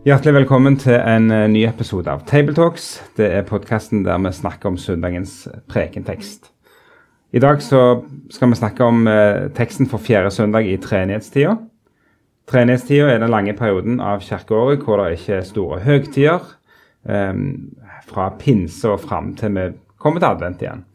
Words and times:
Hjertelig 0.00 0.32
velkommen 0.32 0.78
til 0.80 0.94
en 0.96 1.26
eh, 1.28 1.42
ny 1.52 1.66
episode 1.68 2.08
av 2.08 2.22
Tabletalks. 2.24 2.84
Det 3.18 3.26
er 3.36 3.42
podkasten 3.44 4.00
der 4.06 4.16
vi 4.24 4.30
snakker 4.32 4.70
om 4.70 4.78
søndagens 4.80 5.42
prekentekst. 5.68 6.48
I 7.36 7.42
dag 7.44 7.60
så 7.60 8.00
skal 8.32 8.48
vi 8.48 8.56
snakke 8.56 8.86
om 8.88 9.04
eh, 9.04 9.50
teksten 9.52 9.90
for 9.90 10.00
fjerde 10.00 10.30
søndag 10.32 10.64
i 10.64 10.78
treenighetstida. 10.80 11.52
Treenighetstida 12.48 13.10
er 13.12 13.20
den 13.20 13.34
lange 13.34 13.52
perioden 13.58 14.00
av 14.00 14.24
kirkeåret 14.24 14.86
hvor 14.86 15.04
det 15.04 15.18
ikke 15.18 15.36
er 15.42 15.46
store 15.50 15.82
høgtider. 15.84 16.48
Eh, 17.04 17.44
fra 18.08 18.32
pinse 18.40 18.88
og 18.88 19.04
fram 19.04 19.34
til 19.36 19.52
vi 19.52 19.68
kommer 20.00 20.24
til 20.24 20.30
advent 20.30 20.64
igjen. 20.64 20.86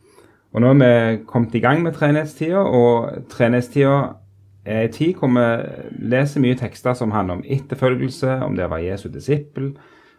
Og 0.58 0.66
Nå 0.66 0.74
er 0.74 0.82
vi 0.82 1.24
kommet 1.30 1.54
i 1.54 1.62
gang 1.62 1.86
med 1.86 1.94
treenighetstida, 1.94 2.66
og 2.66 3.30
treenighetstida 3.30 4.16
er 4.66 4.86
en 4.86 4.94
tid 4.94 5.14
hvor 5.20 5.30
vi 5.30 6.10
leser 6.10 6.42
mye 6.42 6.58
tekster 6.60 6.94
som 6.98 7.14
handler 7.14 7.40
om 7.40 7.44
etterfølgelse, 7.46 8.40
om 8.46 8.56
det 8.58 8.66
å 8.66 8.72
være 8.72 8.90
Jesu 8.90 9.10
disippel 9.14 9.76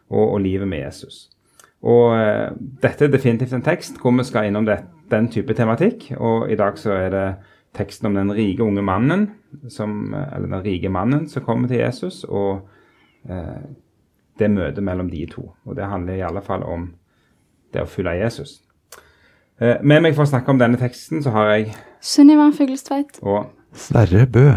og, 0.09 0.23
og 0.23 0.41
livet 0.41 0.69
med 0.69 0.85
Jesus. 0.85 1.27
Og 1.87 2.17
eh, 2.19 2.53
Dette 2.83 3.07
er 3.07 3.13
definitivt 3.13 3.55
en 3.57 3.65
tekst 3.67 4.01
hvor 4.01 4.15
vi 4.17 4.25
skal 4.27 4.49
innom 4.49 4.67
det, 4.67 4.81
den 5.11 5.29
type 5.33 5.55
tematikk. 5.55 6.13
Og 6.17 6.51
i 6.51 6.59
dag 6.59 6.79
så 6.79 6.95
er 6.97 7.11
det 7.15 7.27
teksten 7.77 8.09
om 8.09 8.15
den 8.17 8.33
rike 8.33 8.65
unge 8.65 8.83
mannen, 8.83 9.29
som, 9.69 10.15
eller 10.15 10.49
den 10.49 10.65
rike 10.65 10.89
mannen 10.89 11.27
som 11.29 11.45
kommer 11.45 11.69
til 11.69 11.83
Jesus, 11.83 12.25
og 12.25 12.69
eh, 13.29 13.67
det 14.39 14.51
møtet 14.53 14.85
mellom 14.85 15.11
de 15.11 15.27
to. 15.31 15.51
Og 15.65 15.77
Det 15.77 15.85
handler 15.85 16.15
i 16.15 16.25
alle 16.25 16.43
fall 16.43 16.63
om 16.63 16.89
det 17.75 17.83
å 17.83 17.91
følge 17.91 18.17
Jesus. 18.23 18.63
Eh, 19.61 19.83
med 19.83 20.03
meg 20.05 20.17
for 20.17 20.27
å 20.27 20.31
snakke 20.31 20.53
om 20.53 20.59
denne 20.61 20.81
teksten 20.81 21.23
så 21.25 21.33
har 21.33 21.53
jeg 21.55 21.77
Sunniva 22.05 22.51
Fuglestveit. 22.53 23.21
og 23.23 23.47
Sverre 23.77 24.27
Bø. 24.27 24.51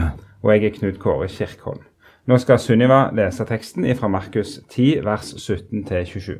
og 0.43 0.53
jeg 0.53 0.65
er 0.65 0.69
Knut 0.77 0.99
Kåre 0.99 1.27
Kirkholm. 1.27 1.81
Nå 2.25 2.37
skal 2.39 2.59
Sunniva 2.59 3.09
lese 3.11 3.43
teksten 3.45 3.83
fra 3.95 4.07
Markus 4.07 4.59
10, 4.69 5.03
vers 5.03 5.33
17-27. 5.33 6.39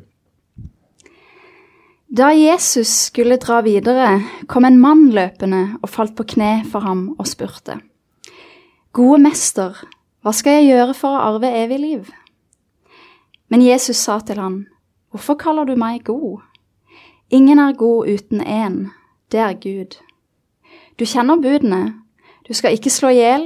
Da 2.16 2.30
Jesus 2.32 2.88
skulle 2.88 3.36
dra 3.36 3.60
videre, 3.60 4.22
kom 4.48 4.64
en 4.64 4.80
mann 4.80 5.10
løpende 5.12 5.76
og 5.82 5.88
falt 5.88 6.16
på 6.16 6.24
kne 6.24 6.64
for 6.72 6.80
ham 6.80 7.14
og 7.18 7.28
spurte. 7.28 7.76
Gode 8.92 9.20
mester, 9.22 9.76
hva 10.22 10.32
skal 10.32 10.60
jeg 10.60 10.72
gjøre 10.72 10.96
for 10.96 11.14
å 11.14 11.24
arve 11.28 11.52
evig 11.62 11.78
liv? 11.84 12.10
Men 13.48 13.62
Jesus 13.62 14.00
sa 14.00 14.20
til 14.24 14.40
han, 14.40 14.66
Hvorfor 15.10 15.34
kaller 15.34 15.66
du 15.66 15.76
meg 15.76 16.04
god? 16.06 16.40
Ingen 17.30 17.58
er 17.58 17.76
god 17.76 18.08
uten 18.08 18.40
én, 18.40 18.86
det 19.32 19.40
er 19.40 19.58
Gud. 19.58 19.98
Du 20.98 21.04
kjenner 21.04 21.36
budene. 21.36 22.00
Du 22.50 22.54
skal 22.58 22.74
ikke 22.74 22.90
slå 22.90 23.12
i 23.14 23.20
hjel. 23.20 23.44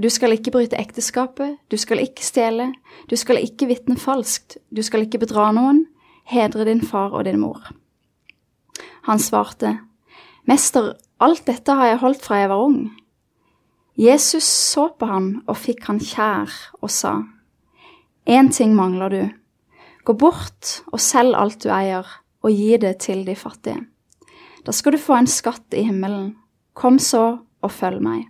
Du 0.00 0.08
skal 0.08 0.32
ikke 0.32 0.54
bryte 0.54 0.78
ekteskapet. 0.80 1.58
Du 1.68 1.76
skal 1.76 2.00
ikke 2.00 2.24
stjele. 2.24 2.70
Du 3.10 3.18
skal 3.20 3.42
ikke 3.44 3.68
vitne 3.68 3.98
falskt. 4.00 4.56
Du 4.72 4.80
skal 4.82 5.04
ikke 5.04 5.20
bedra 5.26 5.50
noen. 5.52 5.82
Hedre 6.24 6.64
din 6.64 6.80
far 6.80 7.12
og 7.12 7.26
din 7.28 7.36
mor. 7.42 7.68
Han 9.04 9.20
svarte, 9.20 9.74
Mester, 10.48 10.94
alt 11.20 11.44
dette 11.44 11.76
har 11.76 11.90
jeg 11.90 12.00
holdt 12.00 12.24
fra 12.24 12.40
jeg 12.40 12.48
var 12.48 12.64
ung. 12.64 12.80
Jesus 14.00 14.48
så 14.48 14.88
på 14.96 15.06
han 15.06 15.28
og 15.44 15.60
fikk 15.60 15.84
han 15.90 16.00
kjær 16.00 16.48
og 16.80 16.90
sa, 16.90 17.18
Én 18.24 18.48
ting 18.48 18.72
mangler 18.72 19.12
du. 19.12 19.22
Gå 20.08 20.16
bort 20.16 20.78
og 20.88 21.00
selg 21.00 21.36
alt 21.36 21.60
du 21.60 21.68
eier, 21.68 22.08
og 22.40 22.56
gi 22.56 22.76
det 22.80 22.96
til 23.04 23.26
de 23.28 23.36
fattige. 23.36 23.84
Da 24.64 24.72
skal 24.72 24.96
du 24.96 24.98
få 25.00 25.20
en 25.20 25.28
skatt 25.28 25.76
i 25.76 25.84
himmelen. 25.84 26.38
Kom 26.72 26.96
så 26.98 27.44
og 27.64 27.72
følg 27.72 28.02
meg. 28.04 28.28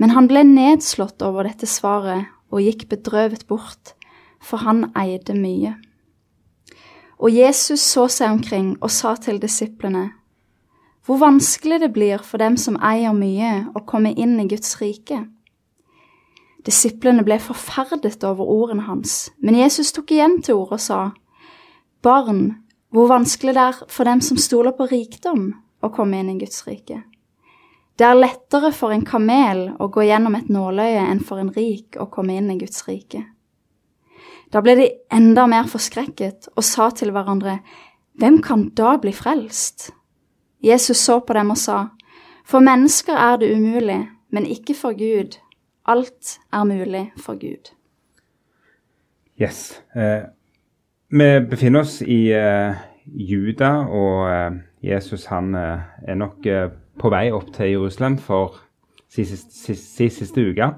Men 0.00 0.14
han 0.16 0.28
ble 0.30 0.44
nedslått 0.48 1.20
over 1.24 1.48
dette 1.48 1.68
svaret 1.68 2.30
og 2.50 2.62
gikk 2.64 2.86
bedrøvet 2.92 3.46
bort, 3.48 3.94
for 4.40 4.64
han 4.64 4.86
eide 4.96 5.36
mye. 5.36 5.74
Og 7.20 7.34
Jesus 7.34 7.82
så 7.84 8.06
seg 8.08 8.32
omkring 8.32 8.72
og 8.80 8.88
sa 8.94 9.12
til 9.20 9.40
disiplene, 9.42 10.08
hvor 11.04 11.20
vanskelig 11.20 11.80
det 11.82 11.92
blir 11.92 12.24
for 12.24 12.40
dem 12.40 12.56
som 12.60 12.78
eier 12.80 13.12
mye, 13.16 13.66
å 13.76 13.84
komme 13.84 14.12
inn 14.14 14.38
i 14.40 14.48
Guds 14.48 14.78
rike. 14.80 15.24
Disiplene 16.64 17.24
ble 17.24 17.38
forferdet 17.40 18.24
over 18.24 18.48
ordene 18.48 18.84
hans, 18.88 19.30
men 19.40 19.58
Jesus 19.60 19.92
tok 19.96 20.12
igjen 20.16 20.40
til 20.44 20.60
orde 20.60 20.76
og 20.78 20.84
sa, 20.84 21.00
Barn, 22.00 22.62
hvor 22.88 23.10
vanskelig 23.12 23.56
det 23.56 23.64
er 23.68 23.80
for 23.92 24.08
dem 24.08 24.20
som 24.24 24.40
stoler 24.40 24.72
på 24.76 24.88
rikdom, 24.88 25.50
å 25.80 25.92
komme 25.92 26.20
inn 26.20 26.32
i 26.32 26.38
Guds 26.40 26.64
rike. 26.66 27.02
Det 28.00 28.06
er 28.08 28.16
lettere 28.16 28.70
for 28.72 28.94
en 28.94 29.02
kamel 29.04 29.66
å 29.76 29.90
gå 29.92 30.06
gjennom 30.08 30.32
et 30.38 30.46
nåløye 30.48 31.02
enn 31.04 31.18
for 31.20 31.36
en 31.42 31.50
rik 31.52 31.98
å 32.00 32.06
komme 32.08 32.38
inn 32.40 32.48
i 32.48 32.56
Guds 32.56 32.86
rike. 32.86 33.26
Da 34.48 34.62
ble 34.64 34.74
de 34.78 34.86
enda 35.12 35.44
mer 35.44 35.68
forskrekket 35.68 36.48
og 36.54 36.64
sa 36.64 36.88
til 36.96 37.12
hverandre, 37.12 37.58
Hvem 38.16 38.40
kan 38.42 38.70
da 38.76 38.96
bli 38.96 39.12
frelst? 39.12 39.90
Jesus 40.64 40.96
så 40.96 41.20
på 41.20 41.36
dem 41.36 41.52
og 41.52 41.58
sa, 41.60 41.90
For 42.44 42.64
mennesker 42.64 43.12
er 43.12 43.36
det 43.36 43.52
umulig, 43.52 44.08
men 44.30 44.46
ikke 44.48 44.74
for 44.74 44.96
Gud. 44.96 45.36
Alt 45.86 46.40
er 46.52 46.64
mulig 46.64 47.12
for 47.20 47.36
Gud. 47.36 47.70
Yes. 49.40 49.82
Eh, 49.94 50.24
vi 51.08 51.30
befinner 51.50 51.80
oss 51.80 52.00
i 52.02 52.32
eh, 52.32 52.80
Juda, 53.06 53.72
og 53.88 54.30
eh, 54.32 54.60
Jesus 54.82 55.26
han 55.26 55.54
eh, 55.54 55.80
er 56.08 56.14
nok 56.14 56.46
eh, 56.46 56.70
på 57.00 57.10
vei 57.12 57.30
opp 57.32 57.50
til 57.56 57.74
Jerusalem 57.74 58.18
for 58.20 58.60
sist, 59.10 59.50
siste, 59.50 59.74
sist 59.80 60.22
siste 60.22 60.44
uke. 60.44 60.70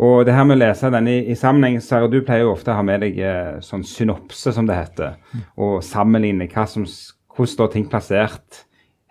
Og 0.00 0.24
det 0.24 0.32
her 0.32 0.46
med 0.48 0.56
å 0.56 0.62
lese 0.62 0.88
den 0.94 1.10
i, 1.12 1.18
i 1.28 1.36
sammenheng, 1.36 1.76
Sara, 1.84 2.08
du 2.08 2.22
pleier 2.24 2.46
jo 2.46 2.54
ofte 2.54 2.72
å 2.72 2.78
ha 2.78 2.84
med 2.86 3.02
deg 3.04 3.18
eh, 3.20 3.58
sånn 3.64 3.84
synopse, 3.84 4.54
som 4.56 4.68
det 4.68 4.78
heter, 4.78 5.18
og 5.60 5.82
sammenligne 5.84 6.48
hva 6.48 6.64
som, 6.70 6.86
hvordan 7.34 7.52
står 7.52 7.72
ting 7.74 7.84
plassert 7.90 8.62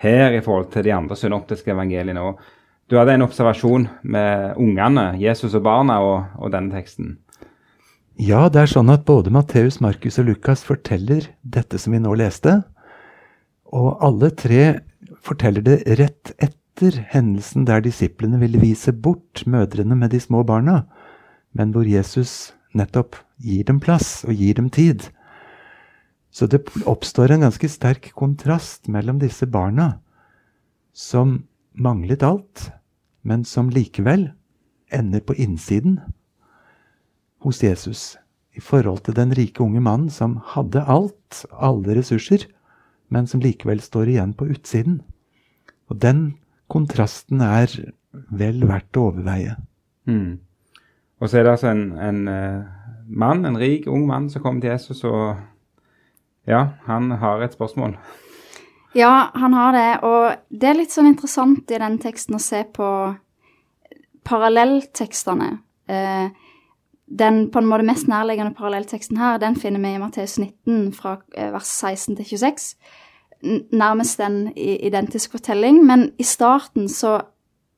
her 0.01 0.33
i 0.33 0.41
forhold 0.41 0.71
til 0.73 0.87
de 0.87 0.95
andre 0.95 1.17
synoptiske 1.19 1.75
evangeliene. 1.75 2.23
Og 2.23 2.41
du 2.89 2.97
hadde 2.97 3.19
en 3.19 3.27
observasjon 3.27 3.85
med 4.01 4.57
ungene, 4.57 5.11
Jesus 5.21 5.53
og 5.53 5.67
barna, 5.67 5.99
og, 6.01 6.39
og 6.41 6.55
denne 6.55 6.73
teksten. 6.73 7.19
Ja, 8.19 8.47
det 8.51 8.63
er 8.63 8.71
sånn 8.73 8.89
at 8.91 9.05
både 9.07 9.31
Matteus, 9.31 9.77
Markus 9.83 10.17
og 10.19 10.31
Lukas 10.31 10.65
forteller 10.65 11.29
dette 11.45 11.77
som 11.79 11.93
vi 11.93 12.01
nå 12.01 12.17
leste. 12.17 12.57
Og 13.69 14.01
alle 14.03 14.33
tre 14.33 14.63
forteller 15.23 15.65
det 15.65 15.81
rett 15.99 16.33
etter 16.39 17.01
hendelsen 17.11 17.65
der 17.67 17.83
disiplene 17.83 18.39
ville 18.41 18.61
vise 18.61 18.93
bort 18.93 19.43
mødrene 19.45 19.97
med 19.99 20.13
de 20.13 20.19
små 20.23 20.43
barna, 20.47 20.83
men 21.53 21.73
hvor 21.75 21.87
Jesus 21.87 22.53
nettopp 22.77 23.17
gir 23.41 23.65
dem 23.67 23.79
plass 23.83 24.23
og 24.27 24.35
gir 24.37 24.55
dem 24.59 24.69
tid. 24.69 25.09
Så 26.31 26.47
det 26.47 26.61
oppstår 26.87 27.33
en 27.33 27.47
ganske 27.47 27.69
sterk 27.71 28.11
kontrast 28.17 28.87
mellom 28.87 29.19
disse 29.21 29.47
barna, 29.49 29.99
som 30.93 31.43
manglet 31.73 32.23
alt, 32.23 32.69
men 33.23 33.43
som 33.45 33.71
likevel 33.73 34.29
ender 34.93 35.21
på 35.21 35.35
innsiden 35.35 35.99
hos 37.43 37.63
Jesus, 37.63 38.17
i 38.55 38.61
forhold 38.61 39.05
til 39.05 39.15
den 39.15 39.33
rike 39.35 39.63
unge 39.63 39.81
mannen 39.81 40.09
som 40.11 40.39
hadde 40.53 40.83
alt, 40.83 41.43
alle 41.53 41.95
ressurser, 41.97 42.45
men 43.09 43.27
som 43.27 43.41
likevel 43.43 43.81
står 43.83 44.13
igjen 44.13 44.35
på 44.37 44.47
utsiden. 44.53 45.01
Og 45.89 45.99
den 46.01 46.37
kontrasten 46.69 47.41
er 47.41 47.73
vel 48.29 48.61
verdt 48.69 48.97
å 48.97 49.09
overveie. 49.09 49.55
Mm. 50.09 50.39
Og 51.19 51.29
så 51.29 51.39
er 51.39 51.45
det 51.45 51.55
altså 51.57 51.71
en, 51.73 51.85
en 51.99 52.21
uh, 52.29 52.67
mann, 53.09 53.45
en 53.45 53.57
rik, 53.59 53.87
ung 53.89 54.05
mann 54.07 54.29
som 54.31 54.43
kommer 54.43 54.63
til 54.63 54.73
Jesus, 54.73 55.03
og 55.03 55.35
ja, 56.49 56.65
han 56.87 57.11
har 57.21 57.43
et 57.43 57.57
spørsmål. 57.57 57.97
Ja, 58.97 59.29
han 59.37 59.53
har 59.53 59.73
det, 59.75 59.89
og 60.05 60.59
det 60.61 60.69
er 60.69 60.79
litt 60.79 60.93
sånn 60.93 61.11
interessant 61.11 61.69
i 61.69 61.81
den 61.81 61.99
teksten 62.01 62.37
å 62.37 62.41
se 62.41 62.63
på 62.73 62.87
parallelltekstene. 64.29 65.49
Uh, 65.89 66.29
den 67.09 67.47
på 67.51 67.59
en 67.59 67.67
måte 67.69 67.85
mest 67.87 68.07
nærliggende 68.07 68.53
parallellteksten 68.53 69.17
her, 69.17 69.39
den 69.41 69.55
finner 69.55 69.81
vi 69.81 69.95
i 69.95 70.01
Matteus 70.01 70.37
19 70.39 70.93
fra 70.93 71.17
vers 71.33 71.71
16 71.81 72.15
til 72.19 72.25
26 72.25 72.75
nærmest 73.71 74.19
en 74.19 74.57
identisk 74.57 75.31
fortelling, 75.31 75.85
men 75.85 76.11
i 76.19 76.23
starten 76.23 76.89
så, 76.89 77.21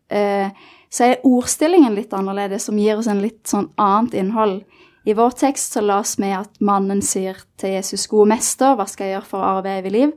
eh, 0.10 0.50
så 0.90 1.04
er 1.04 1.24
ordstillingen 1.24 1.96
litt 1.96 2.14
annerledes, 2.14 2.64
som 2.64 2.78
gir 2.78 2.98
oss 2.98 3.08
en 3.08 3.22
litt 3.22 3.48
sånn 3.48 3.70
annet 3.78 4.14
innhold. 4.14 4.62
I 5.06 5.14
vår 5.14 5.32
tekst 5.38 5.74
så 5.74 5.82
las 5.82 6.18
vi 6.20 6.32
at 6.34 6.62
mannen 6.62 7.02
sier 7.02 7.38
til 7.58 7.70
Jesus, 7.78 8.08
gode 8.08 8.30
mester, 8.30 8.76
hva 8.76 8.88
skal 8.88 9.08
jeg 9.08 9.16
gjøre 9.16 9.30
for 9.30 9.42
å 9.42 9.58
arve 9.58 9.78
evig 9.80 9.92
liv? 9.92 10.12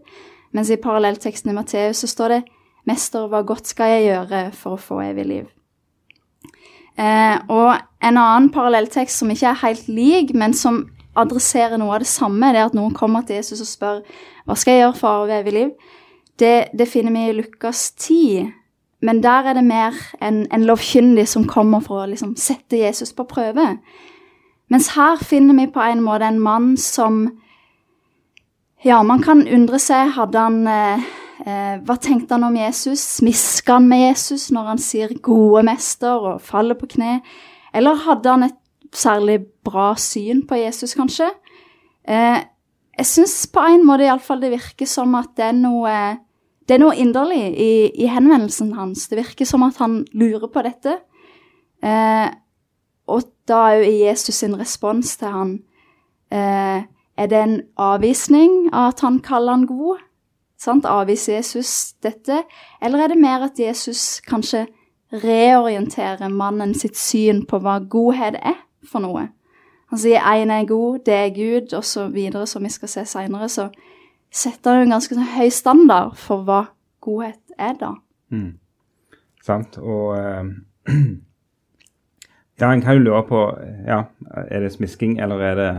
Mens 0.53 0.71
i 0.71 0.77
parallellteksten 0.77 1.51
i 1.51 1.55
Matteus 1.55 2.05
så 2.05 2.07
står 2.07 2.29
det, 2.29 2.43
mester, 2.87 3.29
hva 3.29 3.43
godt 3.43 3.67
skal 3.67 3.97
jeg 3.97 4.09
gjøre 4.11 4.51
for 4.53 4.77
å 4.77 4.81
få 4.81 5.01
evig 5.03 5.27
liv? 5.27 5.47
Eh, 6.99 7.37
og 7.51 7.75
en 8.05 8.19
annen 8.21 8.51
parallelltekst 8.55 9.19
som 9.19 9.31
ikke 9.33 9.51
er 9.51 9.63
helt 9.65 9.89
lik, 9.89 10.35
men 10.35 10.55
som 10.55 10.85
adresserer 11.19 11.79
noe 11.79 11.97
av 11.97 12.05
det 12.05 12.11
samme, 12.11 12.53
det 12.53 12.61
er 12.61 12.69
at 12.69 12.77
noen 12.77 12.95
kommer 12.95 13.25
til 13.27 13.39
Jesus 13.39 13.63
og 13.63 13.71
spør 13.71 14.01
hva 14.45 14.57
skal 14.59 14.75
jeg 14.75 14.85
gjøre 14.85 14.99
for 14.99 15.25
å 15.25 15.39
evig 15.39 15.55
liv? 15.55 15.71
Det, 16.39 16.55
det, 16.75 16.89
finner 16.91 17.15
vi 17.15 17.29
i 17.31 17.37
Lukas 17.37 17.87
10, 17.93 18.51
men 19.07 19.23
der 19.23 19.47
er 19.49 19.57
det 19.57 19.65
mer 19.65 19.97
en, 20.21 20.45
en 20.53 20.67
lovkyndig 20.67 21.27
som 21.31 21.47
kommer 21.49 21.85
for 21.85 22.03
å 22.03 22.09
liksom 22.11 22.35
sette 22.41 22.81
Jesus 22.83 23.15
på 23.15 23.27
prøve. 23.31 23.77
Mens 24.73 24.91
her 24.97 25.23
finner 25.23 25.57
vi 25.59 25.71
på 25.71 25.83
en 25.85 26.03
måte 26.05 26.29
en 26.29 26.43
mann 26.43 26.77
som 26.77 27.27
Ja, 28.85 28.99
man 29.03 29.23
kan 29.25 29.47
undre 29.49 29.79
seg. 29.81 30.11
Hadde 30.13 30.41
han 30.45 30.67
eh, 30.69 31.05
Hva 31.45 31.99
tenkte 32.01 32.39
han 32.39 32.47
om 32.47 32.55
Jesus? 32.57 33.03
Smiska 33.19 33.75
han 33.77 33.89
med 33.89 34.01
Jesus 34.01 34.47
når 34.55 34.69
han 34.71 34.79
sier 34.81 35.11
'gode 35.13 35.61
mester' 35.69 36.23
og 36.33 36.41
faller 36.41 36.75
på 36.75 36.87
kne? 36.95 37.19
Eller 37.75 37.99
hadde 38.07 38.31
han 38.31 38.47
et 38.47 38.57
særlig 38.95 39.41
bra 39.65 39.95
syn 39.99 40.45
på 40.47 40.55
Jesus, 40.55 40.95
kanskje? 40.95 41.29
Eh, 42.09 42.39
jeg 42.99 43.07
syns 43.07 43.35
på 43.51 43.65
en 43.67 43.83
måte 43.87 44.07
iallfall 44.07 44.43
det 44.43 44.53
virker 44.55 44.87
som 44.87 45.17
at 45.19 45.35
det 45.37 45.49
er 45.51 45.59
noe 45.59 45.97
det 46.65 46.79
er 46.79 46.81
noe 46.81 46.97
inderlig 46.97 47.43
i, 47.61 47.73
i, 47.93 48.07
henvendelsen 48.09 48.71
hans. 48.73 49.03
Det 49.11 49.19
virker 49.19 49.45
som 49.45 49.67
at 49.67 49.77
han 49.83 49.99
lurer 50.17 50.49
på 50.49 50.63
dette. 50.65 50.95
Eh, 51.85 52.29
og 53.05 53.27
da 53.49 53.59
er 53.69 53.83
jo 53.83 53.91
Jesus 54.07 54.39
sin 54.41 54.55
respons 54.57 55.11
til 55.21 55.29
han 55.29 55.51
eh, 56.33 56.87
Er 57.15 57.27
det 57.31 57.39
en 57.39 57.59
avvisning 57.77 58.71
av 58.73 58.95
at 58.95 59.03
han 59.05 59.21
kaller 59.21 59.59
han 59.59 59.67
god? 59.69 60.01
Sant? 60.65 60.87
Avviser 60.89 61.39
Jesus 61.39 61.95
dette? 62.03 62.43
Eller 62.83 63.05
er 63.05 63.13
det 63.13 63.21
mer 63.21 63.45
at 63.45 63.59
Jesus 63.61 64.23
kanskje 64.25 64.65
reorienterer 65.13 66.33
mannen 66.33 66.73
sitt 66.75 66.97
syn 66.99 67.45
på 67.47 67.61
hva 67.63 67.79
godhet 67.91 68.39
er 68.41 68.63
for 68.89 69.05
noe? 69.05 69.29
Han 69.93 70.01
sier 70.01 70.25
én 70.25 70.51
er 70.51 70.65
god, 70.67 71.05
det 71.07 71.15
er 71.15 71.35
Gud, 71.37 71.75
og 71.77 71.85
så 71.85 72.09
videre, 72.11 72.47
som 72.51 72.65
vi 72.65 72.73
skal 72.73 72.91
se 72.91 73.05
seinere. 73.07 73.49
Så 73.53 73.69
setter 74.33 74.75
han 74.75 74.89
en 74.89 74.97
ganske 74.97 75.15
sånn 75.15 75.35
høy 75.37 75.53
standard 75.55 76.17
for 76.19 76.43
hva 76.49 76.65
godhet 77.05 77.55
er, 77.59 77.77
da. 77.79 77.93
Mm. 78.33 78.57
Sant. 79.45 79.79
Og 79.79 80.17
uh, 80.17 80.91
Ja, 82.61 82.69
en 82.71 82.85
kan 82.85 82.95
jo 82.95 83.03
lure 83.03 83.23
på 83.27 83.39
ja, 83.87 84.05
er 84.47 84.63
det 84.63 84.73
smisking, 84.73 85.17
eller 85.23 85.41
er 85.43 85.57
det 85.59 85.71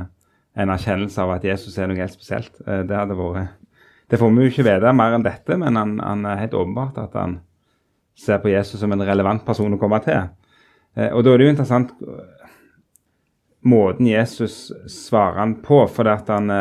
en 0.59 0.71
erkjennelse 0.71 1.21
av 1.23 1.31
at 1.37 1.45
Jesus 1.47 1.77
er 1.79 1.87
noe 1.87 1.99
helt 1.99 2.15
spesielt. 2.15 2.59
Eh, 2.67 2.81
det 2.87 2.97
hadde 2.97 3.15
vært 3.15 3.55
Det 4.09 4.19
får 4.21 4.31
vi 4.31 4.45
jo 4.45 4.53
ikke 4.53 4.67
vite 4.67 4.93
mer 4.93 5.15
enn 5.17 5.25
dette, 5.25 5.57
men 5.57 5.79
han, 5.79 5.95
han 5.99 6.25
er 6.29 6.43
helt 6.43 6.57
åpenbart 6.57 6.99
at 7.01 7.15
han 7.17 7.39
ser 8.15 8.39
på 8.43 8.51
Jesus 8.51 8.79
som 8.79 8.93
en 8.95 9.05
relevant 9.05 9.43
person 9.45 9.73
å 9.73 9.79
komme 9.81 9.99
til. 10.05 10.27
Eh, 10.95 11.09
og 11.11 11.25
da 11.25 11.33
er 11.33 11.41
det 11.41 11.47
jo 11.47 11.53
interessant 11.55 11.95
eh, 12.05 12.51
måten 13.65 14.07
Jesus 14.07 14.69
svarer 14.91 15.41
han 15.41 15.57
på, 15.65 15.81
for 15.89 16.11
at 16.11 16.29
han, 16.29 16.53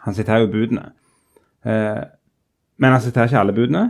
han 0.00 0.16
siterer 0.16 0.46
jo 0.46 0.54
budene. 0.54 0.86
Men 2.80 2.94
han 2.94 3.02
siterer 3.04 3.28
ikke 3.28 3.42
alle 3.42 3.52
budene. 3.52 3.82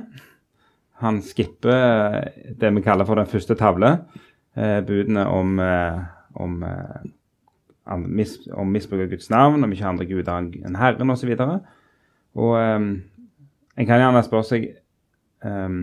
Han 1.00 1.22
skipper 1.22 2.26
det 2.60 2.72
vi 2.74 2.82
kaller 2.84 3.06
for 3.08 3.16
den 3.16 3.28
første 3.30 3.54
tavle 3.56 3.94
eh, 4.56 4.80
budene 4.84 5.24
om, 5.32 5.58
eh, 5.62 6.00
om, 6.34 6.62
eh, 6.62 7.06
om 7.86 8.72
misbruk 8.72 9.06
av 9.06 9.12
Guds 9.14 9.30
navn, 9.30 9.64
om 9.64 9.72
ikke 9.72 9.88
andre 9.88 10.08
guder 10.10 10.42
enn 10.42 10.76
Herren 10.76 11.14
osv. 11.14 11.32
Og, 11.38 11.54
og 12.40 12.56
um, 12.56 12.90
en 13.76 13.88
kan 13.88 14.00
gjerne 14.00 14.22
spørre 14.26 14.48
seg 14.48 14.68
um, 15.44 15.80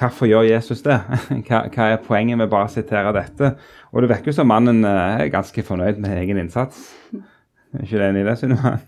Hvorfor 0.00 0.28
gjør 0.30 0.46
Jesus 0.46 0.80
det? 0.86 0.96
Hva, 1.46 1.64
hva, 1.68 1.88
er 1.90 1.98
poenget 2.04 2.38
med 2.38 2.48
bare 2.48 2.68
å 2.68 2.72
sitere 2.72 3.10
dette? 3.12 3.50
Og 3.92 4.00
det 4.00 4.08
virker 4.14 4.32
som 4.32 4.48
mannen 4.48 4.84
er 4.86 5.26
ganske 5.32 5.64
fornøyd 5.66 5.98
med 6.00 6.14
egen 6.22 6.38
innsats. 6.40 6.86
Er 7.12 7.84
ikke 7.84 7.98
du 7.98 8.04
enig 8.06 8.22
i 8.22 8.28
det, 8.30 8.36
Sunniva? 8.40 8.78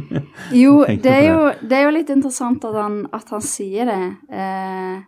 jo, 0.62 0.78
det 0.86 1.12
er 1.12 1.24
jo, 1.26 1.40
det 1.60 1.76
er 1.76 1.84
jo, 1.84 1.94
litt 1.98 2.10
interessant 2.14 2.64
at 2.64 2.76
han, 2.78 3.02
at 3.12 3.32
han 3.34 3.44
sier 3.44 3.90
det. 3.90 4.02
Eh, 4.32 5.02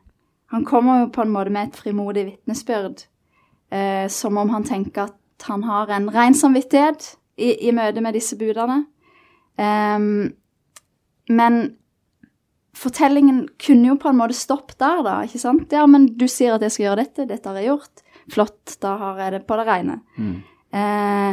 han 0.54 0.66
kommer 0.68 1.04
jo 1.04 1.12
på 1.14 1.24
en 1.24 1.32
måte 1.32 1.54
med 1.54 1.70
et 1.70 1.78
frimodig 1.80 2.26
vitnesbyrd, 2.28 3.06
eh, 3.72 4.06
som 4.12 4.36
om 4.40 4.52
han 4.52 4.66
tenker 4.68 5.08
at 5.08 5.48
han 5.48 5.64
har 5.66 5.90
en 5.94 6.10
ren 6.12 6.36
samvittighet 6.36 7.14
i, 7.40 7.68
i 7.68 7.72
møte 7.74 8.04
med 8.04 8.16
disse 8.16 8.36
budene. 8.38 8.84
Um, 9.60 10.34
men 11.30 11.58
fortellingen 12.74 13.44
kunne 13.66 13.92
jo 13.92 13.98
på 14.00 14.10
en 14.10 14.18
måte 14.18 14.36
stoppet 14.36 14.78
der, 14.82 15.02
da. 15.06 15.18
ikke 15.24 15.40
sant? 15.42 15.72
Ja, 15.72 15.84
men 15.90 16.08
du 16.18 16.26
sier 16.30 16.56
at 16.56 16.64
jeg 16.64 16.74
skal 16.74 16.88
gjøre 16.88 17.04
dette, 17.04 17.28
dette 17.30 17.50
har 17.50 17.60
jeg 17.60 17.70
gjort. 17.70 18.04
Flott, 18.32 18.76
da 18.82 18.96
har 19.00 19.22
jeg 19.22 19.36
det 19.36 19.42
på 19.48 19.58
det 19.60 19.66
rene. 19.68 19.98
Mm. 20.18 20.34
Eh, 20.74 21.30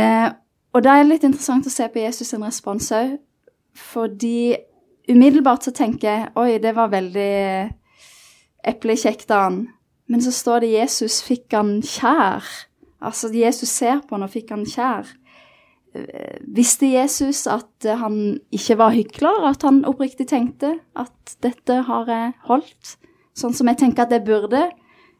eh, 0.00 0.28
og 0.74 0.82
da 0.82 0.96
er 0.96 1.04
det 1.04 1.12
litt 1.12 1.26
interessant 1.28 1.68
å 1.68 1.72
se 1.72 1.86
på 1.90 2.02
Jesus' 2.02 2.32
sin 2.32 2.44
respons 2.46 2.90
òg, 2.96 3.16
fordi 3.74 4.54
umiddelbart 5.10 5.66
så 5.66 5.74
tenker 5.74 6.08
jeg 6.08 6.30
oi, 6.40 6.58
det 6.62 6.72
var 6.76 6.92
veldig 6.94 7.34
eplekjekt 8.64 9.30
av 9.34 9.48
han. 9.48 9.58
Men 10.10 10.22
så 10.24 10.32
står 10.34 10.64
det 10.64 10.74
Jesus 10.74 11.20
fikk 11.24 11.54
han 11.56 11.76
kjær. 11.84 12.46
Altså 13.04 13.30
Jesus 13.34 13.72
ser 13.72 14.02
på 14.04 14.16
han 14.16 14.26
og 14.26 14.32
fikk 14.32 14.52
han 14.54 14.64
kjær. 14.68 15.08
Visste 16.54 16.88
Jesus 16.90 17.44
at 17.50 17.86
han 17.86 18.40
ikke 18.54 18.76
var 18.80 18.94
hykler, 18.96 19.44
at 19.50 19.62
han 19.62 19.84
oppriktig 19.86 20.26
tenkte 20.30 20.72
at 20.98 21.36
dette 21.44 21.76
har 21.86 22.10
jeg 22.10 22.32
holdt, 22.48 22.96
sånn 23.38 23.54
som 23.54 23.70
jeg 23.70 23.78
tenker 23.78 24.06
at 24.06 24.14
jeg 24.14 24.24
burde, 24.26 24.64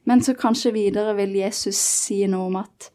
men 0.05 0.23
så 0.23 0.35
kanskje 0.37 0.75
videre 0.75 1.15
vil 1.17 1.37
Jesus 1.39 1.79
si 1.79 2.25
noe 2.31 2.49
om 2.51 2.59
at 2.61 2.91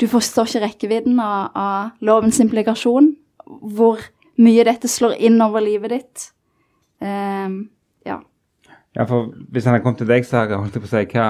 du 0.00 0.08
forstår 0.10 0.48
ikke 0.48 0.62
rekkevidden 0.64 1.18
av, 1.22 1.50
av 1.54 2.06
lovens 2.06 2.40
implikasjon, 2.42 3.12
hvor 3.46 4.00
mye 4.42 4.64
dette 4.66 4.90
slår 4.90 5.18
inn 5.22 5.42
over 5.44 5.62
livet 5.62 5.92
ditt. 5.94 6.24
Um, 7.02 7.68
ja. 8.06 8.20
Ja, 8.96 9.04
for 9.06 9.32
Hvis 9.50 9.64
han 9.66 9.76
hadde 9.76 9.84
kommet 9.84 10.02
til 10.02 10.10
deg, 10.10 10.26
så 10.26 10.42
hadde 10.42 10.58
jeg 10.58 10.82
på 10.82 10.88
å 10.88 10.92
si 10.92 11.04
hva 11.14 11.28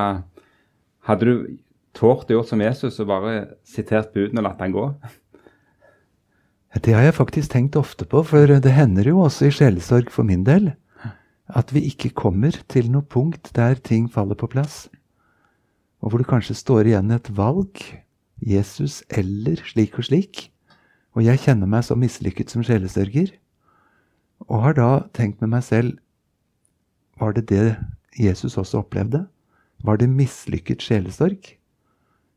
Hadde 1.02 1.26
du 1.26 1.56
tålt 1.99 2.28
å 2.30 2.37
gjøre 2.37 2.47
som 2.47 2.61
Jesus 2.62 3.00
og 3.02 3.09
bare 3.11 3.33
sitert 3.66 4.12
budene 4.14 4.38
og 4.38 4.47
latt 4.47 4.61
han 4.62 4.75
gå? 4.75 4.85
Det 6.73 6.95
har 6.97 7.05
jeg 7.05 7.19
faktisk 7.19 7.52
tenkt 7.52 7.76
ofte 7.76 8.07
på, 8.09 8.23
for 8.25 8.49
det 8.49 8.73
hender 8.73 9.11
jo 9.11 9.21
også 9.26 9.50
i 9.50 9.52
sjelesorg 9.52 10.09
for 10.11 10.25
min 10.25 10.47
del 10.47 10.73
at 11.52 11.69
vi 11.75 11.83
ikke 11.85 12.14
kommer 12.17 12.55
til 12.73 12.87
noe 12.88 13.05
punkt 13.05 13.50
der 13.57 13.76
ting 13.76 14.07
faller 14.09 14.38
på 14.38 14.49
plass, 14.49 14.87
og 16.00 16.11
hvor 16.11 16.23
det 16.23 16.31
kanskje 16.31 16.57
står 16.57 16.88
igjen 16.88 17.12
et 17.12 17.29
valg, 17.37 17.83
Jesus 18.41 19.02
eller 19.12 19.61
slik 19.69 19.99
og 20.00 20.09
slik, 20.09 20.47
og 21.12 21.26
jeg 21.26 21.43
kjenner 21.45 21.69
meg 21.69 21.85
så 21.85 21.97
mislykket 21.99 22.50
som 22.50 22.64
sjelesørger, 22.64 23.35
og 24.49 24.64
har 24.64 24.79
da 24.79 24.88
tenkt 25.12 25.45
med 25.45 25.52
meg 25.52 25.67
selv 25.67 25.99
var 27.21 27.37
det 27.37 27.45
det 27.52 27.76
Jesus 28.19 28.57
også 28.59 28.81
opplevde? 28.81 29.26
Var 29.85 30.00
det 30.00 30.09
mislykket 30.11 30.83
sjelesorg? 30.83 31.52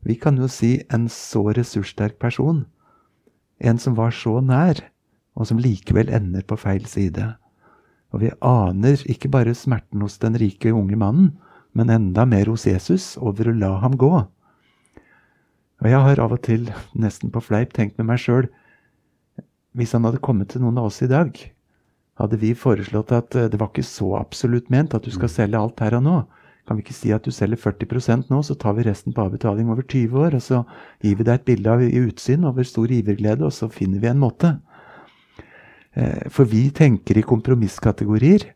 Vi 0.06 0.16
kan 0.20 0.38
jo 0.38 0.50
si 0.52 0.84
en 0.94 1.08
så 1.10 1.48
ressurssterk 1.56 2.20
person. 2.22 2.66
En 3.60 3.80
som 3.80 3.96
var 3.96 4.12
så 4.16 4.40
nær, 4.44 4.82
og 5.36 5.48
som 5.50 5.60
likevel 5.60 6.12
ender 6.14 6.44
på 6.48 6.58
feil 6.60 6.86
side. 6.90 7.34
Og 8.16 8.24
vi 8.24 8.32
aner 8.44 9.02
ikke 9.12 9.32
bare 9.32 9.56
smerten 9.56 10.04
hos 10.04 10.20
den 10.22 10.38
rike 10.40 10.72
unge 10.74 10.96
mannen, 11.00 11.34
men 11.76 11.92
enda 11.92 12.24
mer 12.26 12.48
hos 12.48 12.66
Jesus 12.68 13.16
over 13.20 13.52
å 13.52 13.56
la 13.56 13.74
ham 13.84 13.98
gå. 14.00 14.14
Og 15.84 15.90
jeg 15.92 16.04
har 16.08 16.22
av 16.24 16.32
og 16.32 16.42
til, 16.46 16.70
nesten 16.96 17.34
på 17.34 17.44
fleip, 17.44 17.74
tenkt 17.76 18.00
med 18.00 18.08
meg 18.08 18.22
sjøl 18.24 18.48
Hvis 19.76 19.92
han 19.92 20.06
hadde 20.08 20.24
kommet 20.24 20.54
til 20.54 20.64
noen 20.64 20.78
av 20.80 20.88
oss 20.88 21.02
i 21.04 21.10
dag, 21.12 21.36
hadde 22.16 22.38
vi 22.40 22.54
foreslått 22.56 23.12
at 23.12 23.36
eh, 23.36 23.50
det 23.52 23.60
var 23.60 23.74
ikke 23.74 23.84
så 23.84 24.14
absolutt 24.16 24.70
ment 24.72 24.96
at 24.96 25.04
du 25.04 25.12
skal 25.12 25.32
selge 25.32 25.60
alt 25.60 25.82
her 25.84 25.98
og 25.98 26.06
nå. 26.06 26.14
Kan 26.66 26.80
vi 26.80 26.86
ikke 26.86 26.98
si 26.98 27.12
at 27.14 27.26
du 27.26 27.34
selger 27.34 27.60
40% 27.62 28.32
nå, 28.34 28.42
så 28.42 28.56
tar 28.58 28.74
vi 28.78 28.88
resten 28.88 29.14
på 29.14 29.22
avbetaling 29.28 29.70
over 29.70 29.86
20 29.86 30.18
år, 30.18 30.38
og 30.38 30.42
så 30.42 30.64
gir 31.04 31.20
vi 31.20 31.28
deg 31.28 31.36
et 31.38 31.46
bilde 31.46 31.76
av 31.76 31.84
utsyn 31.86 32.48
over 32.50 32.66
stor 32.66 32.90
giverglede, 32.90 33.46
og 33.46 33.54
så 33.54 33.70
finner 33.70 34.02
vi 34.02 34.10
en 34.10 34.22
måte. 34.24 34.56
Eh, 35.94 36.26
for 36.34 36.50
vi 36.50 36.72
tenker 36.74 37.20
i 37.20 37.26
kompromisskategorier. 37.26 38.50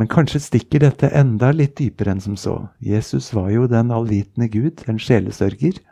Men 0.00 0.08
kanskje 0.08 0.40
stikker 0.40 0.80
dette 0.80 1.10
enda 1.12 1.50
litt 1.52 1.76
dypere 1.76 2.14
enn 2.14 2.24
som 2.24 2.38
så. 2.40 2.56
Jesus 2.80 3.34
var 3.36 3.50
jo 3.52 3.66
den 3.68 3.92
allvitende 3.92 4.48
Gud, 4.48 4.80
en 4.88 4.98
sjelesørger, 4.98 5.82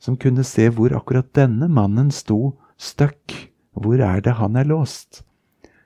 som 0.00 0.16
kunne 0.16 0.46
se 0.48 0.70
hvor 0.72 0.94
akkurat 0.96 1.28
denne 1.36 1.68
mannen 1.68 2.08
sto 2.10 2.56
støkk. 2.80 3.36
Hvor 3.76 4.00
er 4.00 4.24
det 4.24 4.38
han 4.40 4.56
er 4.56 4.68
låst? 4.68 5.20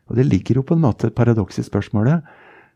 Og 0.06 0.14
det 0.18 0.28
ligger 0.30 0.60
jo 0.60 0.66
på 0.66 0.78
en 0.78 0.84
måte 0.86 1.10
et 1.10 1.18
paradoks 1.18 1.58
i 1.58 1.66
spørsmålet. 1.66 2.22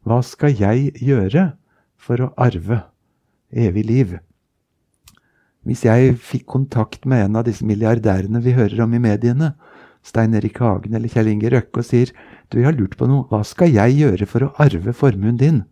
Hva 0.07 0.21
skal 0.27 0.59
jeg 0.59 0.91
gjøre 0.99 1.53
for 2.00 2.25
å 2.25 2.33
arve 2.40 2.83
evig 3.52 3.85
liv? 3.87 4.19
Hvis 5.69 5.85
jeg 5.85 6.14
fikk 6.25 6.47
kontakt 6.49 7.04
med 7.04 7.26
en 7.26 7.40
av 7.40 7.45
disse 7.45 7.66
milliardærene 7.69 8.40
vi 8.40 8.57
hører 8.57 8.80
om 8.87 8.95
i 8.97 9.02
mediene, 9.02 9.52
Stein 10.02 10.33
Erik 10.35 10.57
Hagen 10.64 10.95
eller 10.97 11.12
Kjell 11.12 11.28
Inge 11.28 11.50
Røkke, 11.52 11.83
og 11.83 11.85
sier 11.85 12.12
du, 12.49 12.57
jeg 12.59 12.71
har 12.71 12.78
lurt 12.78 12.97
på 12.97 13.09
noe, 13.11 13.26
hva 13.28 13.42
skal 13.45 13.69
jeg 13.75 13.99
gjøre 13.99 14.28
for 14.28 14.47
å 14.47 14.54
arve 14.62 14.95
formuen 14.97 15.37
din? 15.40 15.64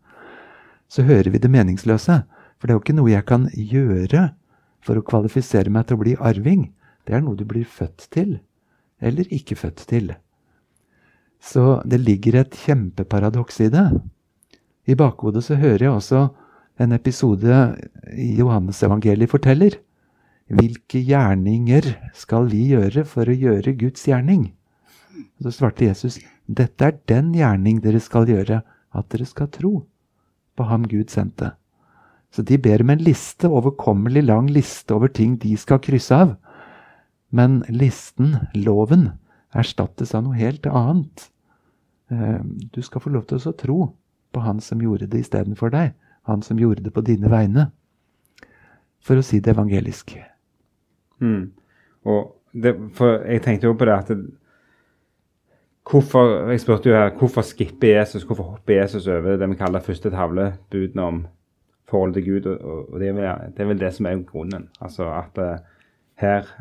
Så 0.92 1.06
hører 1.08 1.32
vi 1.32 1.40
det 1.40 1.50
meningsløse, 1.52 2.20
for 2.58 2.68
det 2.68 2.74
er 2.74 2.76
jo 2.76 2.84
ikke 2.84 2.98
noe 2.98 3.12
jeg 3.14 3.26
kan 3.28 3.48
gjøre 3.54 4.28
for 4.84 5.00
å 5.00 5.04
kvalifisere 5.08 5.72
meg 5.72 5.88
til 5.88 5.96
å 5.96 6.02
bli 6.02 6.14
arving. 6.20 6.68
Det 7.08 7.16
er 7.16 7.24
noe 7.24 7.38
du 7.38 7.46
blir 7.48 7.64
født 7.64 8.08
til, 8.12 8.38
eller 9.00 9.32
ikke 9.32 9.56
født 9.56 9.86
til. 9.88 10.12
Så 11.40 11.80
det 11.88 12.00
ligger 12.02 12.40
et 12.42 12.56
kjempeparadoks 12.66 13.60
i 13.64 13.70
det. 13.72 13.86
I 14.88 14.96
bakhodet 14.96 15.44
så 15.44 15.58
hører 15.60 15.84
jeg 15.84 15.92
også 15.92 16.22
en 16.80 16.94
episode 16.96 17.58
i 18.16 18.30
Johannesevangeliet 18.38 19.30
forteller. 19.30 19.76
Hvilke 20.48 21.02
gjerninger 21.04 21.90
skal 22.16 22.48
vi 22.48 22.70
gjøre 22.70 23.04
for 23.04 23.28
å 23.28 23.36
gjøre 23.36 23.76
Guds 23.76 24.06
gjerning? 24.08 24.46
Så 25.42 25.52
svarte 25.52 25.84
Jesus, 25.84 26.16
dette 26.48 26.88
er 26.88 26.96
den 27.10 27.34
gjerning 27.36 27.82
dere 27.84 28.00
skal 28.00 28.28
gjøre, 28.30 28.62
at 28.96 29.10
dere 29.12 29.28
skal 29.28 29.50
tro 29.52 29.74
på 30.56 30.66
ham 30.70 30.86
Gud 30.88 31.12
sendte. 31.12 31.52
Så 32.32 32.42
de 32.42 32.56
ber 32.60 32.80
om 32.80 32.92
en 32.92 33.04
liste, 33.04 33.48
overkommelig 33.48 34.24
lang 34.24 34.48
liste 34.52 34.96
over 34.96 35.12
ting 35.12 35.36
de 35.42 35.52
skal 35.60 35.82
krysse 35.84 36.16
av. 36.16 36.34
Men 37.28 37.60
listen, 37.68 38.38
loven, 38.56 39.10
erstattes 39.52 40.14
av 40.16 40.24
noe 40.24 40.38
helt 40.40 40.64
annet. 40.68 41.28
Eh, 42.08 42.40
du 42.72 42.80
skal 42.84 43.04
få 43.04 43.12
lov 43.12 43.28
til 43.28 43.44
å 43.44 43.56
tro 43.56 43.80
på 44.32 44.42
han 44.44 44.60
som 44.60 44.82
gjorde 44.82 45.08
det 45.10 45.24
istedenfor 45.24 45.72
deg 45.74 45.94
han 46.28 46.42
som 46.42 46.58
gjorde 46.58 46.82
det 46.82 46.92
på 46.92 47.00
dine 47.00 47.30
vegne. 47.32 47.70
For 49.04 49.16
å 49.16 49.24
si 49.24 49.40
det 49.40 49.54
evangelisk. 49.54 50.12
Mm. 51.24 51.54
Og 52.04 52.34
det, 52.52 52.74
for 52.98 53.22
jeg 53.24 53.42
tenkte 53.44 53.68
jo 53.68 53.76
på 53.78 53.88
det 53.88 53.94
at 53.94 54.12
det, 54.12 54.18
hvorfor, 55.88 56.50
Jeg 56.50 56.60
spurte 56.60 56.90
jo 56.90 56.96
her 56.96 57.14
hvorfor 57.16 57.42
skipper 57.42 57.94
Jesus, 57.94 58.26
hvorfor 58.28 58.44
hopper 58.44 58.82
Jesus 58.82 59.06
over 59.08 59.38
det 59.40 59.48
vi 59.48 59.56
kaller 59.56 59.80
første 59.80 60.10
tavle, 60.10 60.52
budene 60.70 61.02
om 61.02 61.26
forholdet 61.88 62.20
til 62.20 62.32
Gud? 62.32 62.46
og, 62.46 62.92
og 62.92 63.00
det, 63.00 63.08
er 63.08 63.12
vel, 63.12 63.52
det, 63.56 63.62
er 63.62 63.72
vel, 63.72 63.80
det 63.80 63.94
som 63.94 64.06
er 64.06 64.22
grunnen. 64.28 64.68
Altså 64.80 65.08
at 65.12 65.38
uh, 65.38 65.58
her 66.14 66.52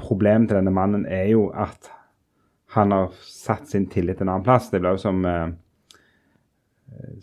Problemet 0.00 0.48
til 0.48 0.56
denne 0.56 0.72
mannen 0.72 1.02
er 1.04 1.26
jo 1.28 1.50
at 1.52 1.90
han 2.72 2.92
har 2.94 3.10
satt 3.20 3.68
sin 3.68 3.84
tillit 3.92 4.22
en 4.22 4.30
annen 4.30 4.44
plass. 4.46 4.70
Det 4.70 4.80
blir 4.80 4.96
jo 4.96 5.02
som 5.02 5.18
uh, 5.28 5.50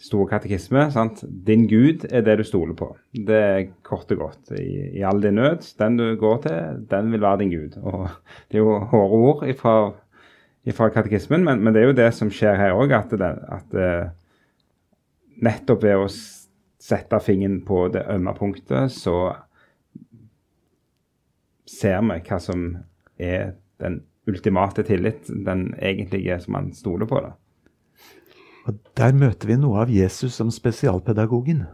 store 0.01 0.29
katekisme. 0.31 0.87
Sant? 0.93 1.23
Din 1.47 1.65
Gud 1.69 2.05
er 2.09 2.23
det 2.25 2.37
du 2.39 2.43
stoler 2.47 2.75
på. 2.77 2.89
Det 3.11 3.37
er 3.37 3.69
kort 3.85 4.11
og 4.15 4.21
godt. 4.21 4.51
I, 4.57 4.99
i 4.99 5.05
all 5.05 5.21
din 5.23 5.37
nød, 5.39 5.65
den 5.79 5.97
du 5.99 6.05
går 6.19 6.41
til, 6.45 6.83
den 6.91 7.11
vil 7.13 7.23
være 7.23 7.41
din 7.43 7.53
Gud. 7.53 7.77
Og 7.81 8.07
Det 8.51 8.59
er 8.59 8.63
jo 8.63 8.79
hårde 8.79 9.21
ord 9.29 9.47
ifra, 9.47 9.75
ifra 10.65 10.89
katekismen, 10.89 11.43
men, 11.43 11.63
men, 11.63 11.73
det 11.73 11.81
er 11.81 11.91
jo 11.91 11.99
det 11.99 12.11
som 12.15 12.31
skjer 12.31 12.59
her 12.59 12.77
òg, 12.77 12.93
at, 12.95 13.15
det, 13.19 13.31
at 13.57 13.77
uh, 13.77 14.09
nettopp 15.43 15.83
ved 15.83 16.05
å 16.05 16.09
sette 16.87 17.19
fingeren 17.23 17.61
på 17.67 17.87
det 17.93 18.05
ømme 18.11 18.33
punktet, 18.37 18.93
så 18.93 19.33
ser 21.67 21.99
vi 22.07 22.21
hva 22.23 22.39
som 22.39 22.69
er 23.19 23.57
den 23.81 24.01
ultimate 24.27 24.83
tillit, 24.87 25.27
den 25.27 25.73
egentlige 25.79 26.39
som 26.43 26.55
man 26.55 26.71
stoler 26.75 27.07
på. 27.07 27.19
da. 27.23 27.35
Og 28.67 28.77
Der 28.99 29.13
møter 29.15 29.47
vi 29.47 29.55
noe 29.59 29.85
av 29.85 29.91
Jesus 29.91 30.35
som 30.35 30.51
spesialpedagogen. 30.51 31.65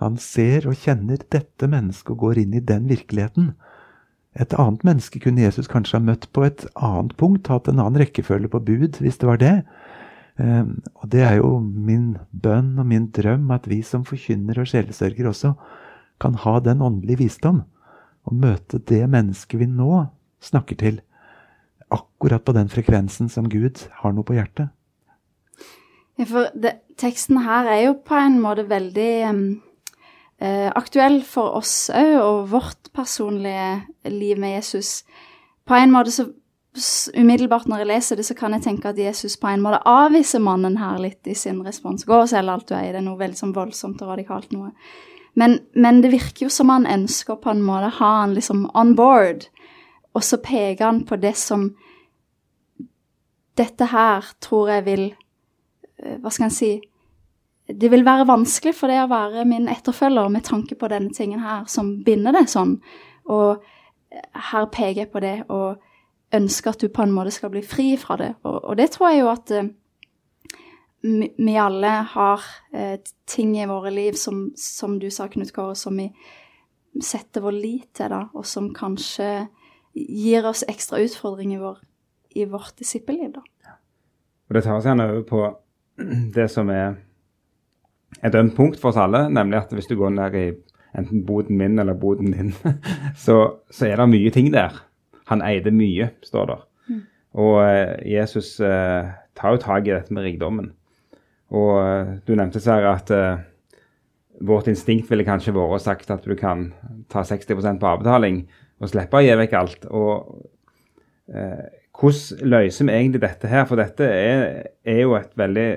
Han 0.00 0.16
ser 0.18 0.66
og 0.70 0.78
kjenner 0.80 1.20
dette 1.30 1.68
mennesket 1.70 2.14
og 2.14 2.22
går 2.24 2.40
inn 2.44 2.54
i 2.56 2.64
den 2.64 2.88
virkeligheten. 2.88 3.52
Et 4.34 4.54
annet 4.58 4.82
menneske 4.86 5.20
kunne 5.22 5.44
Jesus 5.44 5.68
kanskje 5.70 6.00
ha 6.00 6.04
møtt 6.04 6.26
på 6.34 6.46
et 6.46 6.64
annet 6.74 7.14
punkt, 7.20 7.50
hatt 7.52 7.68
en 7.70 7.82
annen 7.82 8.00
rekkefølge 8.02 8.50
på 8.50 8.62
bud, 8.66 8.98
hvis 9.04 9.20
det 9.20 9.28
var 9.28 9.38
det. 9.42 9.54
Um, 10.34 10.80
og 10.98 11.12
det 11.12 11.22
er 11.22 11.36
jo 11.38 11.60
min 11.60 12.16
bønn 12.32 12.72
og 12.82 12.88
min 12.90 13.06
drøm 13.14 13.52
at 13.54 13.68
vi 13.70 13.84
som 13.86 14.02
forkynner 14.02 14.58
og 14.58 14.66
sjelesørger 14.66 15.28
også 15.30 15.52
kan 16.18 16.34
ha 16.42 16.56
den 16.58 16.82
åndelige 16.82 17.20
visdom 17.22 17.62
og 18.26 18.38
møte 18.42 18.80
det 18.82 19.04
mennesket 19.10 19.60
vi 19.60 19.68
nå 19.70 20.06
snakker 20.42 20.80
til, 20.80 20.98
akkurat 21.92 22.42
på 22.42 22.54
den 22.56 22.70
frekvensen 22.72 23.30
som 23.30 23.46
Gud 23.52 23.84
har 24.00 24.14
noe 24.16 24.26
på 24.26 24.34
hjertet. 24.34 24.72
Ja, 26.14 26.26
for 26.30 26.50
det, 26.54 26.76
teksten 27.00 27.42
her 27.42 27.66
er 27.66 27.80
jo 27.88 27.96
på 28.06 28.16
en 28.18 28.38
måte 28.42 28.68
veldig 28.70 29.14
uh, 29.30 30.70
aktuell 30.78 31.20
for 31.26 31.58
oss 31.58 31.90
òg, 31.90 32.14
og 32.22 32.50
vårt 32.52 32.92
personlige 32.94 33.82
liv 34.12 34.38
med 34.38 34.60
Jesus. 34.60 35.02
På 35.66 35.78
en 35.78 35.94
måte 35.94 36.14
så 36.14 36.30
Umiddelbart 37.14 37.68
når 37.70 37.84
jeg 37.84 37.86
leser 37.86 38.18
det, 38.18 38.24
så 38.26 38.34
kan 38.34 38.50
jeg 38.56 38.64
tenke 38.64 38.88
at 38.90 38.98
Jesus 38.98 39.36
på 39.38 39.46
en 39.46 39.60
måte 39.62 39.78
avviser 39.86 40.40
mannen 40.42 40.74
her 40.80 40.96
litt 40.98 41.28
i 41.30 41.36
sin 41.38 41.60
respons. 41.62 42.02
Gå 42.02 42.16
og 42.16 42.26
selg 42.26 42.50
alt 42.50 42.66
du 42.66 42.72
eier. 42.74 42.90
Det 42.90 42.98
er 42.98 43.04
noe 43.06 43.20
veldig 43.20 43.38
sånn 43.38 43.52
voldsomt 43.54 44.02
og 44.02 44.10
radikalt 44.10 44.50
noe. 44.50 44.72
Men, 45.38 45.60
men, 45.78 46.00
det 46.02 46.10
virker 46.10 46.48
jo 46.48 46.50
som 46.50 46.72
han 46.74 46.88
ønsker 46.90 47.38
på 47.38 47.52
en 47.52 47.62
måte 47.62 47.92
ha 48.00 48.10
han 48.24 48.34
liksom 48.34 48.64
on 48.74 48.96
board. 48.98 49.46
Og 50.18 50.26
så 50.26 50.40
peker 50.42 50.88
han 50.88 51.04
på 51.06 51.20
det 51.22 51.36
som 51.38 51.70
Dette 53.54 53.86
her 53.94 54.26
tror 54.42 54.72
jeg 54.74 54.82
vil 54.88 55.06
Eh, 55.06 55.23
hva 56.20 56.32
skal 56.32 56.48
en 56.48 56.54
si 56.54 56.72
Det 57.64 57.88
vil 57.88 58.04
være 58.04 58.26
vanskelig 58.28 58.74
for 58.76 58.92
det 58.92 58.98
å 59.00 59.08
være 59.08 59.46
min 59.48 59.70
etterfølger 59.72 60.28
med 60.28 60.44
tanke 60.44 60.76
på 60.76 60.88
denne 60.92 61.14
tingen 61.16 61.40
her, 61.40 61.62
som 61.64 61.94
binder 62.04 62.36
det 62.36 62.44
sånn. 62.52 62.74
Og 63.32 63.62
eh, 64.12 64.26
her 64.50 64.66
peker 64.68 65.04
jeg 65.04 65.10
på 65.14 65.22
det 65.24 65.38
og 65.48 65.80
ønsker 66.34 66.74
at 66.74 66.82
du 66.84 66.92
på 66.92 67.06
en 67.06 67.14
måte 67.14 67.32
skal 67.32 67.52
bli 67.54 67.62
fri 67.64 67.94
fra 67.96 68.18
det. 68.20 68.34
Og, 68.44 68.58
og 68.68 68.76
det 68.76 68.90
tror 68.92 69.10
jeg 69.10 69.22
jo 69.22 69.30
at 69.32 69.54
uh, 69.56 69.70
vi 71.38 71.56
alle 71.60 71.92
har 72.12 72.44
uh, 72.74 72.96
ting 73.30 73.56
i 73.56 73.68
våre 73.70 73.94
liv 73.94 74.18
som, 74.18 74.50
som 74.58 74.98
du 75.00 75.08
sa, 75.08 75.30
Knut 75.32 75.54
Kåre, 75.54 75.76
som 75.78 75.96
vi 75.96 76.10
setter 77.00 77.44
vår 77.44 77.56
lit 77.56 77.88
til, 77.96 78.12
da, 78.12 78.26
og 78.34 78.44
som 78.46 78.74
kanskje 78.76 79.46
gir 79.94 80.44
oss 80.46 80.66
ekstra 80.68 81.00
utfordringer 81.00 81.56
i, 81.56 81.62
vår, 81.62 81.82
i 82.42 82.46
vårt 82.50 82.76
disippelliv. 82.82 83.38
da. 83.38 83.76
Og 84.48 84.56
det 84.56 84.64
tar 84.66 84.76
oss 84.76 84.86
gjerne 84.88 85.06
over 85.10 85.22
på 85.28 85.44
det 86.34 86.48
som 86.50 86.70
er 86.72 86.96
et 88.24 88.34
ømt 88.34 88.56
punkt 88.56 88.80
for 88.80 88.92
oss 88.92 89.00
alle, 89.00 89.26
nemlig 89.30 89.60
at 89.60 89.74
hvis 89.74 89.90
du 89.90 89.96
går 89.98 90.14
ned 90.14 90.38
i 90.38 90.46
enten 90.98 91.24
boden 91.26 91.58
min 91.58 91.78
eller 91.78 91.94
boden 91.98 92.32
din, 92.32 92.52
så, 93.24 93.38
så 93.70 93.86
er 93.88 94.00
det 94.00 94.08
mye 94.12 94.30
ting 94.30 94.52
der. 94.54 94.76
Han 95.30 95.42
eide 95.42 95.72
mye, 95.74 96.10
står 96.22 96.46
der. 96.50 96.64
Mm. 96.88 97.02
Og 97.42 97.58
eh, 97.64 97.94
Jesus 98.14 98.60
eh, 98.60 99.10
tar 99.34 99.54
jo 99.54 99.62
tak 99.62 99.86
i 99.86 99.94
dette 99.94 100.14
med 100.14 100.26
rikdommen. 100.26 100.72
Og 101.54 101.72
eh, 101.80 102.14
du 102.26 102.34
nevnte 102.34 102.62
Sverre, 102.62 102.94
at 102.94 103.10
eh, 103.14 103.42
vårt 104.44 104.68
instinkt 104.70 105.10
ville 105.10 105.26
kanskje 105.26 105.54
vært 105.54 105.84
sagt 105.84 106.10
at 106.10 106.26
du 106.26 106.34
kan 106.38 106.68
ta 107.12 107.22
60% 107.24 107.80
på 107.80 107.90
avbetaling 107.90 108.44
og 108.82 108.90
slippe 108.90 109.18
å 109.18 109.24
gi 109.24 109.34
vekk 109.38 109.56
alt. 109.58 109.88
Og 109.90 110.44
eh, 111.32 111.64
hvordan 111.94 112.48
løser 112.50 112.88
vi 112.88 112.92
egentlig 112.92 113.22
dette 113.22 113.50
her? 113.50 113.66
For 113.68 113.78
dette 113.78 114.06
er, 114.06 114.62
er 114.84 115.00
jo 115.04 115.14
et 115.18 115.30
veldig 115.38 115.68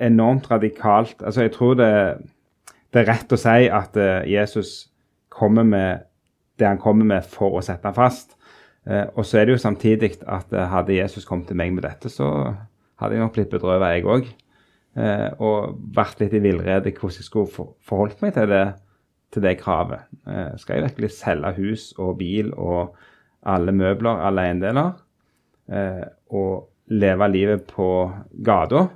enormt 0.00 0.50
radikalt 0.50 1.22
Altså, 1.22 1.44
jeg 1.44 1.52
tror 1.54 1.74
det, 1.78 1.90
det 2.92 3.02
er 3.02 3.10
rett 3.12 3.32
å 3.32 3.38
si 3.38 3.68
at 3.68 3.98
uh, 4.00 4.24
Jesus 4.28 4.88
kommer 5.34 5.66
med 5.66 6.06
det 6.58 6.68
han 6.68 6.78
kommer 6.78 7.06
med 7.06 7.26
for 7.26 7.58
å 7.58 7.64
sette 7.64 7.86
ham 7.88 7.96
fast. 7.96 8.36
Uh, 8.86 9.06
og 9.16 9.24
så 9.26 9.40
er 9.40 9.46
det 9.46 9.56
jo 9.56 9.62
samtidig 9.62 10.14
at 10.22 10.52
uh, 10.54 10.64
hadde 10.70 10.96
Jesus 10.96 11.26
kommet 11.28 11.48
til 11.50 11.58
meg 11.58 11.74
med 11.74 11.84
dette, 11.86 12.10
så 12.12 12.54
hadde 13.00 13.16
jeg 13.16 13.24
nok 13.24 13.36
blitt 13.36 13.52
bedrøvet, 13.52 13.96
jeg 13.96 14.06
òg. 14.06 14.32
og 15.42 15.74
vært 15.90 16.20
litt 16.22 16.36
i 16.38 16.38
villrede 16.38 16.92
hvordan 16.94 17.16
jeg 17.18 17.26
skulle 17.26 17.50
for, 17.50 17.72
forholdt 17.82 18.20
meg 18.22 18.36
til 18.36 18.46
det, 18.46 18.66
til 19.34 19.42
det 19.42 19.56
kravet. 19.58 20.04
skal 20.62 20.76
jeg 20.76 20.84
virkelig 20.84 21.10
selge 21.10 21.50
hus 21.56 21.88
og 21.98 22.18
bil 22.20 22.52
og 22.54 22.94
alle 23.42 23.74
møbler, 23.74 24.22
alle 24.22 24.44
eiendeler? 24.46 24.92
Eh, 25.70 26.04
og 26.30 26.70
leve 26.92 27.28
livet 27.32 27.66
på 27.70 27.88
gata. 28.44 28.86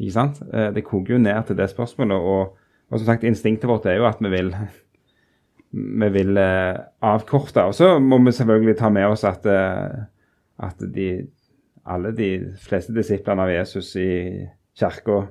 Ikke 0.00 0.14
sant? 0.14 0.40
Eh, 0.52 0.70
det 0.74 0.84
koker 0.86 1.16
jo 1.16 1.22
ned 1.22 1.42
til 1.46 1.58
det 1.58 1.70
spørsmålet. 1.72 2.16
Og, 2.16 2.56
og, 2.90 2.98
som 2.98 3.06
sagt, 3.06 3.26
instinktet 3.28 3.68
vårt 3.70 3.88
er 3.88 4.00
jo 4.00 4.08
at 4.08 4.20
vi 4.20 4.32
vil, 4.32 4.54
vi 5.72 6.12
vil 6.16 6.40
eh, 6.40 6.78
avkorte. 7.02 7.64
Og 7.68 7.74
så 7.76 7.98
må 7.98 8.20
vi 8.24 8.36
selvfølgelig 8.36 8.78
ta 8.78 8.92
med 8.92 9.10
oss 9.12 9.24
at, 9.28 9.46
eh, 9.46 10.00
at 10.60 10.86
de, 10.94 11.10
alle 11.86 12.14
de 12.16 12.30
fleste 12.60 12.94
disiplene 12.96 13.46
av 13.46 13.52
Jesus 13.52 13.94
i 13.96 14.10
kirka 14.78 15.24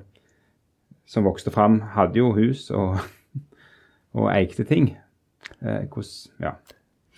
som 1.10 1.26
vokste 1.26 1.50
fram, 1.50 1.80
hadde 1.96 2.20
jo 2.20 2.30
hus 2.36 2.68
og, 2.70 3.00
og 4.18 4.30
eikte 4.30 4.66
ting. 4.66 4.92
Eh, 5.58 5.86
hvordan, 5.90 6.12
ja. 6.42 6.54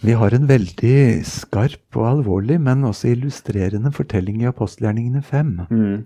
Vi 0.02 0.16
har 0.18 0.34
en 0.34 0.48
veldig 0.50 1.22
skarp 1.22 1.94
og 1.94 2.06
alvorlig, 2.08 2.56
men 2.58 2.80
også 2.88 3.12
illustrerende 3.12 3.92
fortelling 3.94 4.40
i 4.42 4.48
apostelgjerningene 4.50 5.20
5. 5.22 5.50
Mm. 5.70 6.00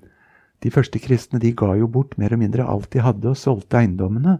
De 0.60 0.72
første 0.72 1.00
kristne 1.00 1.40
de 1.40 1.54
ga 1.56 1.70
jo 1.80 1.88
bort 1.88 2.12
mer 2.20 2.34
og 2.36 2.42
mindre 2.42 2.66
alt 2.68 2.90
de 2.92 3.00
hadde, 3.00 3.30
og 3.30 3.40
solgte 3.40 3.78
eiendommene. 3.80 4.34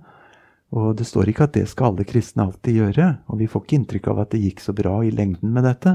Og 0.76 0.90
det 0.98 1.06
står 1.08 1.30
ikke 1.32 1.46
at 1.46 1.54
det 1.56 1.62
skal 1.70 1.94
alle 1.94 2.04
kristne 2.04 2.44
alltid 2.44 2.76
gjøre, 2.82 3.06
og 3.32 3.40
vi 3.40 3.48
får 3.48 3.64
ikke 3.64 3.78
inntrykk 3.78 4.10
av 4.12 4.20
at 4.26 4.34
det 4.34 4.42
gikk 4.42 4.60
så 4.60 4.76
bra 4.76 4.98
i 5.00 5.14
lengden 5.14 5.56
med 5.56 5.64
dette. 5.64 5.94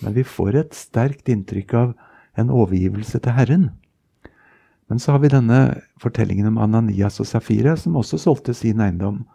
Men 0.00 0.16
vi 0.16 0.24
får 0.24 0.60
et 0.62 0.80
sterkt 0.80 1.28
inntrykk 1.28 1.76
av 1.76 1.92
en 2.40 2.54
overgivelse 2.62 3.20
til 3.20 3.36
Herren. 3.36 3.68
Men 4.88 5.02
så 5.02 5.12
har 5.12 5.20
vi 5.20 5.34
denne 5.34 5.60
fortellingen 6.00 6.48
om 6.48 6.56
Ananias 6.64 7.20
og 7.20 7.28
Safira, 7.28 7.76
som 7.76 8.00
også 8.00 8.22
solgte 8.24 8.56
sin 8.56 8.80
eiendom, 8.80 9.26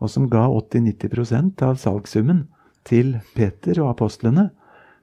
og 0.00 0.08
som 0.08 0.32
ga 0.32 0.48
80-90% 0.48 1.60
av 1.68 1.76
salgssummen 1.76 2.46
til 2.88 3.18
Peter 3.36 3.80
og 3.82 3.94
apostlene, 3.94 4.50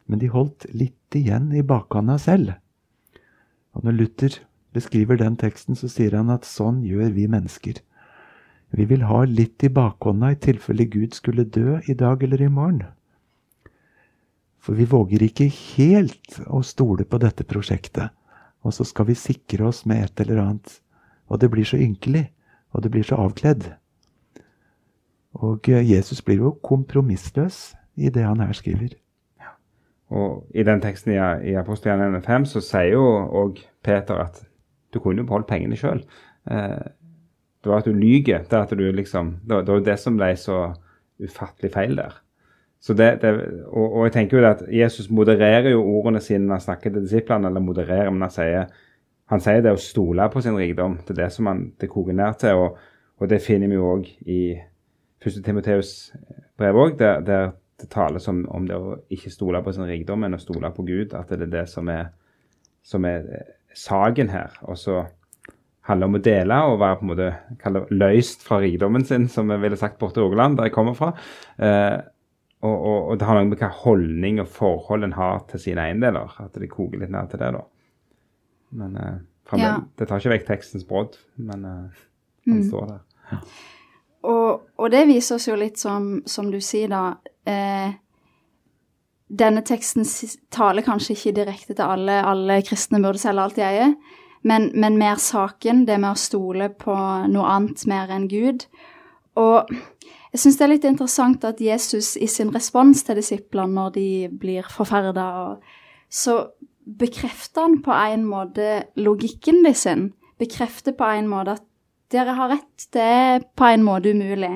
men 0.10 0.22
de 0.22 0.32
holdt 0.34 0.66
litt 0.74 1.16
igjen 1.16 1.52
i 1.54 1.66
bakhånda 1.66 2.18
selv. 2.22 2.56
Og 3.78 3.86
når 3.86 3.98
Luther 3.98 4.40
beskriver 4.74 5.20
den 5.20 5.38
teksten, 5.40 5.78
så 5.78 5.90
sier 5.92 6.18
han 6.18 6.32
at 6.34 6.48
sånn 6.48 6.82
gjør 6.86 7.14
vi 7.16 7.28
mennesker. 7.30 7.82
Vi 8.70 8.86
vil 8.86 9.06
ha 9.10 9.24
litt 9.26 9.64
i 9.66 9.72
bakhånda 9.74 10.34
i 10.34 10.40
tilfelle 10.42 10.86
Gud 10.90 11.16
skulle 11.18 11.46
dø 11.46 11.80
i 11.90 11.96
dag 11.98 12.24
eller 12.24 12.42
i 12.42 12.52
morgen. 12.54 12.84
For 14.60 14.78
vi 14.78 14.86
våger 14.90 15.24
ikke 15.26 15.48
helt 15.50 16.42
å 16.46 16.62
stole 16.66 17.06
på 17.08 17.18
dette 17.22 17.46
prosjektet. 17.48 18.12
Og 18.62 18.76
så 18.76 18.84
skal 18.86 19.08
vi 19.08 19.16
sikre 19.18 19.70
oss 19.70 19.86
med 19.88 20.04
et 20.04 20.22
eller 20.26 20.42
annet. 20.44 20.74
Og 21.32 21.40
det 21.40 21.50
blir 21.54 21.66
så 21.66 21.80
ynkelig. 21.80 22.28
Og 22.76 22.84
det 22.84 22.92
blir 22.94 23.08
så 23.08 23.18
avkledd. 23.24 23.72
Og 25.34 25.70
eh, 25.70 25.92
Jesus 25.92 26.22
blir 26.22 26.42
jo 26.42 26.56
kompromissløs 26.64 27.76
i 28.00 28.10
det 28.10 28.24
han 28.24 28.40
her 28.40 28.54
skriver. 28.56 28.96
Og 30.10 30.48
I 30.56 30.64
den 30.66 30.82
teksten 30.82 31.14
i, 31.14 31.20
i 31.52 31.58
Apostelgjerningen 31.60 32.24
5 32.26 32.46
så 32.50 32.62
sier 32.66 32.96
jo 32.96 33.04
òg 33.44 33.60
Peter 33.86 34.18
at 34.24 34.42
du 34.94 34.98
kunne 35.00 35.22
jo 35.22 35.28
beholdt 35.30 35.50
pengene 35.52 35.78
sjøl. 35.78 36.02
Eh, 36.50 36.80
det 37.60 37.72
var 37.72 37.84
at 37.84 37.86
du 37.86 37.94
lyger. 37.94 38.42
Det, 38.50 38.58
at 38.58 38.74
du 38.74 38.92
liksom, 38.92 39.36
det, 39.46 39.66
det 39.68 39.76
var 39.76 39.86
det 39.86 40.00
som 40.00 40.18
ble 40.18 40.32
så 40.40 40.64
ufattelig 41.22 41.72
feil 41.74 41.96
der. 42.00 42.18
Så 42.82 42.96
det, 42.96 43.10
det, 43.22 43.34
og, 43.68 43.86
og, 43.86 44.04
jeg 44.08 44.14
tenker 44.16 44.40
jo 44.40 44.48
at 44.48 44.62
Jesus 44.72 45.10
modererer 45.12 45.74
jo 45.74 45.84
ordene 45.84 46.22
sine 46.24 46.46
når 46.48 46.56
han 46.56 46.64
snakker 46.64 46.94
til 46.94 47.04
disiplene. 47.04 47.48
eller 47.48 47.60
modererer, 47.60 48.10
men 48.10 48.22
Han 48.22 48.32
sier, 48.32 48.66
han 49.30 49.40
sier 49.40 49.62
det 49.62 49.76
å 49.76 49.78
stole 49.84 50.30
på 50.32 50.42
sin 50.42 50.58
rikdom. 50.58 50.98
Det 51.04 51.18
er 51.18 51.26
det 51.26 51.32
som 51.36 51.46
han, 51.46 51.74
det 51.80 51.90
koker 51.90 52.14
ned 52.14 52.40
til. 52.40 52.56
Og, 52.56 52.78
og 53.20 53.30
det 53.30 53.42
finner 53.42 53.68
vi 53.68 53.76
jo 53.76 53.92
òg 53.94 54.08
i 54.26 54.42
1. 55.20 55.42
Timoteus 55.44 55.94
brev 56.60 56.80
òg, 56.80 56.98
der, 57.00 57.24
der, 57.26 57.54
det 57.80 57.90
tales 57.92 58.28
om, 58.32 58.44
om, 58.52 58.68
det 58.68 58.78
å 58.78 58.98
ikke 59.12 59.32
stole 59.34 59.62
på 59.64 59.74
sin 59.76 59.88
rikdom, 59.88 60.24
men 60.24 60.36
å 60.36 60.42
stole 60.42 60.72
på 60.76 60.86
Gud. 60.88 61.16
At 61.18 61.32
det 61.32 61.48
er 61.48 61.56
det 61.60 61.66
som 61.72 61.90
er, 61.92 62.12
som 62.86 63.08
er 63.08 63.28
saken 63.76 64.32
her. 64.32 64.56
Og 64.68 64.80
så 64.80 65.02
handler 65.90 66.10
om 66.10 66.20
å 66.20 66.24
dele 66.24 66.60
og 66.70 66.80
være 66.82 67.00
på 67.00 67.08
en 67.08 67.12
måte 67.14 67.90
løst 67.96 68.46
fra 68.46 68.60
rikdommen 68.62 69.06
sin, 69.08 69.28
som 69.32 69.50
vi 69.50 69.58
ville 69.64 69.80
sagt 69.80 70.00
borte 70.02 70.22
i 70.22 70.24
Rogaland, 70.24 70.60
der 70.60 70.70
jeg 70.70 70.76
kommer 70.76 70.98
fra. 70.98 71.14
Eh, 71.58 71.98
og, 72.60 72.76
og, 72.76 72.98
og, 72.98 73.14
det 73.20 73.28
har 73.28 73.38
noe 73.40 73.48
med 73.48 73.62
hva 73.62 73.72
holdning 73.86 74.42
og 74.44 74.52
forhold 74.52 75.08
en 75.08 75.16
har 75.16 75.44
til 75.50 75.64
sine 75.64 75.88
eiendeler. 75.88 76.36
At 76.44 76.60
det 76.60 76.72
koker 76.72 77.02
litt 77.02 77.14
ned 77.14 77.32
til 77.32 77.42
det, 77.42 77.54
da. 77.56 77.64
Men 78.80 79.00
eh, 79.00 79.20
ja. 79.58 79.74
det 79.98 80.10
tar 80.10 80.22
ikke 80.22 80.36
vekk 80.36 80.48
tekstens 80.52 80.86
brodd, 80.88 81.18
men 81.40 81.66
eh, 81.66 82.02
han 82.50 82.60
mm. 82.60 82.66
står 82.68 82.90
der. 82.92 83.06
Ja. 83.32 83.44
Og, 84.28 84.62
og, 84.76 84.88
det 84.92 85.06
viser 85.08 85.38
oss 85.38 85.48
jo 85.48 85.56
litt 85.60 85.80
som, 85.80 86.20
som 86.28 86.50
du 86.52 86.60
sier, 86.64 86.92
da. 86.92 87.20
Eh, 87.48 87.94
denne 89.30 89.62
teksten 89.62 90.08
taler 90.52 90.84
kanskje 90.84 91.16
ikke 91.16 91.36
direkte 91.38 91.76
til 91.78 91.86
alle. 91.86 92.20
Alle 92.26 92.60
kristne 92.66 93.02
burde 93.04 93.22
selge 93.22 93.46
alt 93.46 93.60
de 93.60 93.66
eier. 93.68 93.94
Men, 94.42 94.70
men 94.74 94.98
mer 94.98 95.20
saken, 95.22 95.86
det 95.88 96.00
med 96.00 96.16
å 96.16 96.20
stole 96.20 96.70
på 96.72 96.96
noe 97.30 97.52
annet 97.54 97.84
mer 97.92 98.12
enn 98.16 98.28
Gud. 98.32 98.66
Og 99.40 99.70
jeg 100.34 100.42
syns 100.44 100.60
det 100.60 100.66
er 100.66 100.74
litt 100.74 100.88
interessant 100.88 101.46
at 101.48 101.62
Jesus 101.62 102.16
i 102.20 102.28
sin 102.30 102.52
respons 102.54 103.04
til 103.06 103.20
disiplene 103.20 103.76
når 103.76 103.94
de 103.96 104.10
blir 104.42 104.68
forferda, 104.70 105.58
så 106.10 106.42
bekrefter 107.00 107.68
han 107.68 107.80
på 107.86 107.94
en 107.94 108.26
måte 108.30 108.84
logikken 108.98 109.64
de 109.66 109.74
sin. 109.78 110.08
Bekrefter 110.42 110.96
på 110.98 111.10
en 111.20 111.30
måte 111.30 111.58
at 111.60 111.66
dere 112.12 112.36
har 112.38 112.50
rett, 112.50 112.88
det 112.94 113.06
er 113.06 113.46
på 113.58 113.66
en 113.70 113.84
måte 113.86 114.14
umulig. 114.14 114.54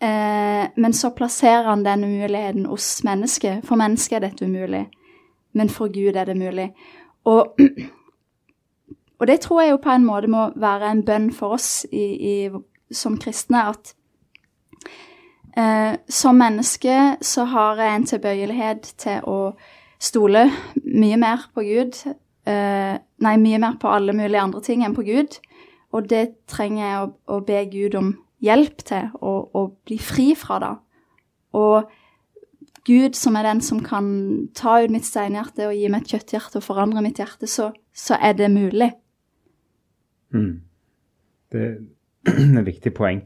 Eh, 0.00 0.64
men 0.76 0.96
så 0.96 1.10
plasserer 1.10 1.68
han 1.68 1.84
den 1.84 2.04
umuligheten 2.04 2.66
hos 2.66 3.02
mennesket. 3.04 3.64
For 3.68 3.80
mennesket 3.80 4.16
er 4.18 4.26
dette 4.28 4.48
umulig, 4.48 4.86
men 5.52 5.72
for 5.72 5.92
Gud 5.92 6.16
er 6.16 6.28
det 6.28 6.36
mulig. 6.36 6.70
Og, 7.24 7.56
og 9.20 9.26
det 9.26 9.40
tror 9.44 9.62
jeg 9.62 9.74
jo 9.74 9.84
på 9.84 9.94
en 9.94 10.04
måte 10.08 10.30
må 10.32 10.50
være 10.56 10.90
en 10.90 11.04
bønn 11.04 11.32
for 11.32 11.56
oss 11.56 11.86
i, 11.92 12.04
i, 12.32 12.36
som 12.92 13.18
kristne, 13.20 13.68
at 13.68 13.94
Eh, 15.56 15.94
som 16.08 16.38
menneske 16.38 17.16
så 17.20 17.44
har 17.44 17.80
jeg 17.82 17.94
en 17.94 18.06
tilbøyelighet 18.06 18.92
til 19.02 19.24
å 19.26 19.38
stole 20.00 20.46
mye 20.84 21.18
mer 21.18 21.46
på 21.54 21.64
Gud. 21.66 21.98
Eh, 22.46 22.94
nei, 22.96 23.36
mye 23.42 23.58
mer 23.58 23.78
på 23.80 23.90
alle 23.90 24.14
mulige 24.14 24.42
andre 24.42 24.62
ting 24.62 24.84
enn 24.86 24.94
på 24.94 25.04
Gud. 25.06 25.40
Og 25.90 26.10
det 26.10 26.24
trenger 26.50 26.84
jeg 26.84 26.98
å, 27.00 27.08
å 27.34 27.40
be 27.46 27.64
Gud 27.72 27.96
om 27.98 28.12
hjelp 28.40 28.84
til, 28.88 29.10
å 29.20 29.64
bli 29.84 29.98
fri 30.00 30.30
fra 30.38 30.60
det. 30.62 30.74
Og 31.58 31.90
Gud, 32.86 33.16
som 33.18 33.36
er 33.36 33.44
den 33.44 33.60
som 33.60 33.82
kan 33.84 34.06
ta 34.56 34.78
ut 34.80 34.92
mitt 34.92 35.04
steinhjerte 35.04 35.68
og 35.68 35.76
gi 35.76 35.90
meg 35.92 36.04
et 36.04 36.14
kjøtthjerte 36.14 36.60
og 36.60 36.64
forandre 36.64 37.02
mitt 37.04 37.20
hjerte, 37.20 37.48
så, 37.50 37.70
så 37.92 38.16
er 38.16 38.38
det 38.38 38.48
mulig. 38.52 38.90
Mm. 40.32 40.62
Det 41.52 41.66
er 42.30 42.60
et 42.62 42.70
viktig 42.70 42.94
poeng 42.96 43.20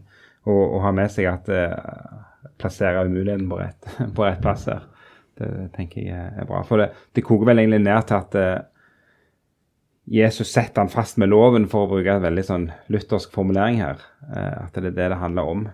å, 0.49 0.53
å 0.55 0.83
ha 0.85 0.93
med 0.97 1.13
seg 1.13 1.29
at 1.31 1.49
uh, 1.53 2.51
plassere 2.61 3.07
umuligheten 3.07 3.47
på 3.51 3.61
rett, 3.61 3.91
på 4.17 4.27
rett 4.27 4.43
plass 4.43 4.67
her. 4.73 4.91
Det 5.35 5.71
tenker 5.75 6.05
jeg 6.07 6.27
er 6.39 6.47
bra. 6.47 6.61
For 6.67 6.79
det, 6.79 6.93
det 7.15 7.25
koker 7.27 7.49
vel 7.51 7.63
egentlig 7.63 7.83
ned 7.87 8.09
til 8.09 8.19
at 8.19 8.37
uh, 8.39 8.51
Jesus 10.05 10.51
setter 10.53 10.83
han 10.83 10.93
fast 10.93 11.17
med 11.21 11.31
loven, 11.33 11.65
for 11.71 11.87
å 11.87 11.95
bruke 11.95 12.19
en 12.19 12.25
veldig 12.25 12.45
sånn 12.45 12.67
luthersk 12.93 13.33
formulering 13.33 13.81
her. 13.81 14.03
Uh, 14.29 14.67
at 14.67 14.77
det 14.77 14.91
er 14.91 14.97
det 14.99 15.11
det 15.15 15.21
handler 15.21 15.51
om. 15.55 15.65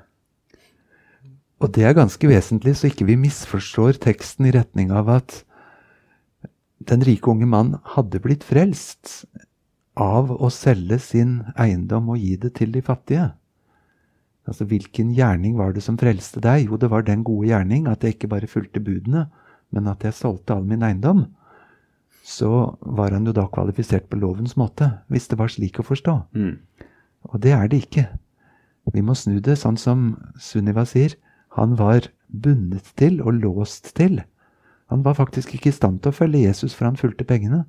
Og 1.60 1.72
det 1.76 1.84
er 1.84 1.96
ganske 1.98 2.30
vesentlig, 2.30 2.76
så 2.78 2.88
ikke 2.88 3.08
vi 3.10 3.18
misforstår 3.20 3.98
teksten 4.00 4.48
i 4.48 4.54
retning 4.54 4.92
av 4.96 5.10
at 5.12 5.42
den 6.88 7.02
rike 7.04 7.28
unge 7.28 7.48
mann 7.50 7.74
hadde 7.96 8.22
blitt 8.24 8.46
frelst 8.46 9.26
av 10.00 10.30
å 10.32 10.48
selge 10.54 10.96
sin 11.02 11.40
eiendom 11.60 12.08
og 12.14 12.22
gi 12.22 12.38
det 12.40 12.54
til 12.56 12.72
de 12.72 12.80
fattige. 12.84 13.26
Altså, 14.48 14.64
Hvilken 14.64 15.12
gjerning 15.12 15.58
var 15.58 15.74
det 15.76 15.84
som 15.84 15.98
frelste 16.00 16.40
deg? 16.40 16.70
Jo, 16.70 16.78
det 16.80 16.88
var 16.90 17.04
den 17.04 17.26
gode 17.26 17.50
gjerning 17.50 17.90
at 17.90 18.02
jeg 18.02 18.16
ikke 18.16 18.32
bare 18.32 18.48
fulgte 18.50 18.80
budene, 18.80 19.26
men 19.70 19.90
at 19.90 20.06
jeg 20.06 20.16
solgte 20.16 20.56
all 20.56 20.64
min 20.66 20.82
eiendom. 20.86 21.26
Så 22.30 22.50
var 22.80 23.14
han 23.16 23.26
jo 23.26 23.34
da 23.34 23.48
kvalifisert 23.50 24.06
på 24.10 24.20
lovens 24.22 24.54
måte, 24.60 24.86
hvis 25.10 25.26
det 25.30 25.38
var 25.40 25.50
slik 25.50 25.80
å 25.80 25.86
forstå. 25.86 26.14
Mm. 26.36 26.58
Og 27.30 27.40
det 27.42 27.54
er 27.56 27.70
det 27.70 27.82
ikke. 27.84 28.06
Vi 28.90 29.02
må 29.06 29.14
snu 29.18 29.38
det 29.42 29.58
sånn 29.58 29.78
som 29.78 30.14
Sunniva 30.38 30.84
sier. 30.88 31.16
Han 31.58 31.76
var 31.78 32.08
bundet 32.30 32.92
til 32.98 33.18
og 33.22 33.38
låst 33.42 33.92
til. 33.98 34.20
Han 34.90 35.02
var 35.06 35.18
faktisk 35.18 35.54
ikke 35.54 35.70
i 35.70 35.76
stand 35.76 36.00
til 36.02 36.10
å 36.10 36.16
følge 36.16 36.44
Jesus, 36.46 36.74
for 36.74 36.88
han 36.88 36.98
fulgte 36.98 37.26
pengene. 37.26 37.64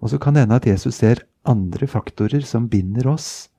Og 0.00 0.12
så 0.12 0.20
kan 0.20 0.36
det 0.36 0.46
hende 0.46 0.60
at 0.60 0.68
Jesus 0.68 1.00
ser 1.00 1.24
andre 1.48 1.88
faktorer 1.88 2.44
som 2.44 2.68
binder 2.72 3.08
oss 3.08 3.50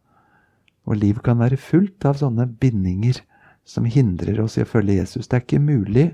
og 0.90 0.98
liv 0.98 1.20
kan 1.26 1.40
være 1.42 1.60
fullt 1.62 2.06
av 2.10 2.20
sånne 2.20 2.48
bindinger 2.62 3.22
som 3.68 3.86
hindrer 3.86 4.42
oss 4.42 4.58
i 4.58 4.66
å 4.66 4.70
følge 4.70 4.98
Jesus. 4.98 5.28
Det 5.28 5.38
er 5.38 5.44
ikke 5.46 5.62
mulig 5.62 6.08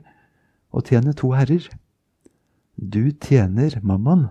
å 0.75 0.84
tjene 0.84 1.15
to 1.17 1.32
herrer. 1.36 1.63
Du 2.78 3.10
tjener 3.12 3.80
mammon, 3.82 4.28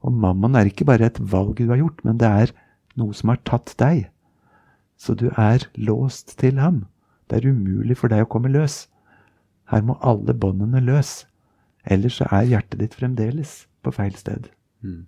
og 0.00 0.12
mammon 0.12 0.54
er 0.56 0.70
ikke 0.70 0.86
bare 0.88 1.10
et 1.10 1.18
valg 1.32 1.58
du 1.58 1.68
har 1.72 1.80
gjort, 1.82 2.04
men 2.06 2.20
det 2.22 2.28
er 2.28 2.54
noe 2.98 3.14
som 3.16 3.32
har 3.32 3.42
tatt 3.44 3.74
deg. 3.82 4.06
Så 5.00 5.16
du 5.18 5.28
er 5.36 5.66
låst 5.74 6.36
til 6.38 6.60
ham. 6.60 6.84
Det 7.30 7.40
er 7.40 7.50
umulig 7.50 7.96
for 7.98 8.12
deg 8.12 8.24
å 8.24 8.30
komme 8.30 8.52
løs. 8.52 8.84
Her 9.70 9.82
må 9.86 9.96
alle 10.02 10.34
båndene 10.34 10.82
løs. 10.82 11.24
Ellers 11.84 12.18
så 12.20 12.28
er 12.30 12.48
hjertet 12.50 12.82
ditt 12.82 12.96
fremdeles 12.98 13.64
på 13.82 13.92
feil 13.94 14.14
sted. 14.18 14.50
Mm. 14.84 15.06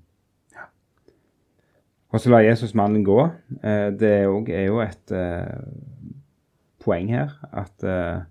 Og 2.12 2.20
så 2.20 2.32
la 2.32 2.42
Jesus 2.44 2.74
mannen 2.76 3.04
gå. 3.04 3.18
Eh, 3.64 3.88
det 3.96 4.10
er 4.20 4.66
jo 4.66 4.80
et 4.84 5.14
eh, 5.16 5.64
poeng 6.84 7.08
her 7.12 7.32
at 7.52 7.86
eh, 7.88 8.24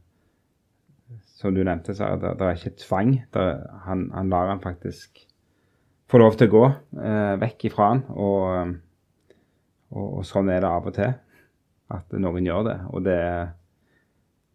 Som 1.42 1.56
du 1.56 1.64
nevnte, 1.66 1.96
er 1.98 2.20
det, 2.22 2.36
det 2.38 2.48
er 2.48 2.60
ikke 2.60 2.84
tvang. 2.84 3.16
Er, 3.34 3.64
han, 3.88 4.06
han, 4.14 4.30
lar 4.30 4.52
han 4.52 4.62
faktisk 4.62 5.24
få 6.12 6.22
lov 6.22 6.38
til 6.38 6.52
å 6.52 6.54
gå 6.54 6.66
vekk 7.42 7.66
ifra 7.72 7.88
han. 7.96 8.04
Og, 8.14 8.76
og, 9.90 10.06
og, 10.06 10.22
sånn 10.28 10.52
er 10.54 10.62
det 10.62 10.70
av 10.70 10.92
og 10.92 10.96
til 11.00 11.16
at 11.98 12.14
noen 12.22 12.46
gjør 12.46 12.68
det. 12.68 12.78
Og 12.94 13.04
det 13.08 13.18
er 13.18 13.52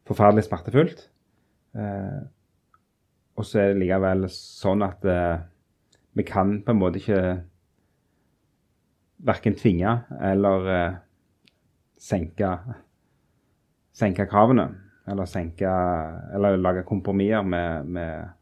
forferdelig 0.06 0.46
smertefullt. 0.46 1.02
og 3.36 3.44
så 3.44 3.58
er 3.60 3.72
det 3.72 3.82
likevel 3.82 4.28
sånn 4.30 4.86
at 4.86 5.02
vi 6.16 6.24
kan 6.24 6.60
på 6.64 6.72
en 6.72 6.78
måte 6.80 7.02
ikke 7.02 7.20
verken 9.26 9.56
tvinge 9.56 9.92
eller 10.22 10.70
eh, 10.72 10.96
senke, 12.00 12.50
senke 13.96 14.26
kravene. 14.30 14.68
Eller 15.06 15.28
senke 15.30 15.70
Eller 16.34 16.58
lage 16.58 16.82
kompromisser 16.86 17.46
med, 17.46 17.86
med, 17.86 18.34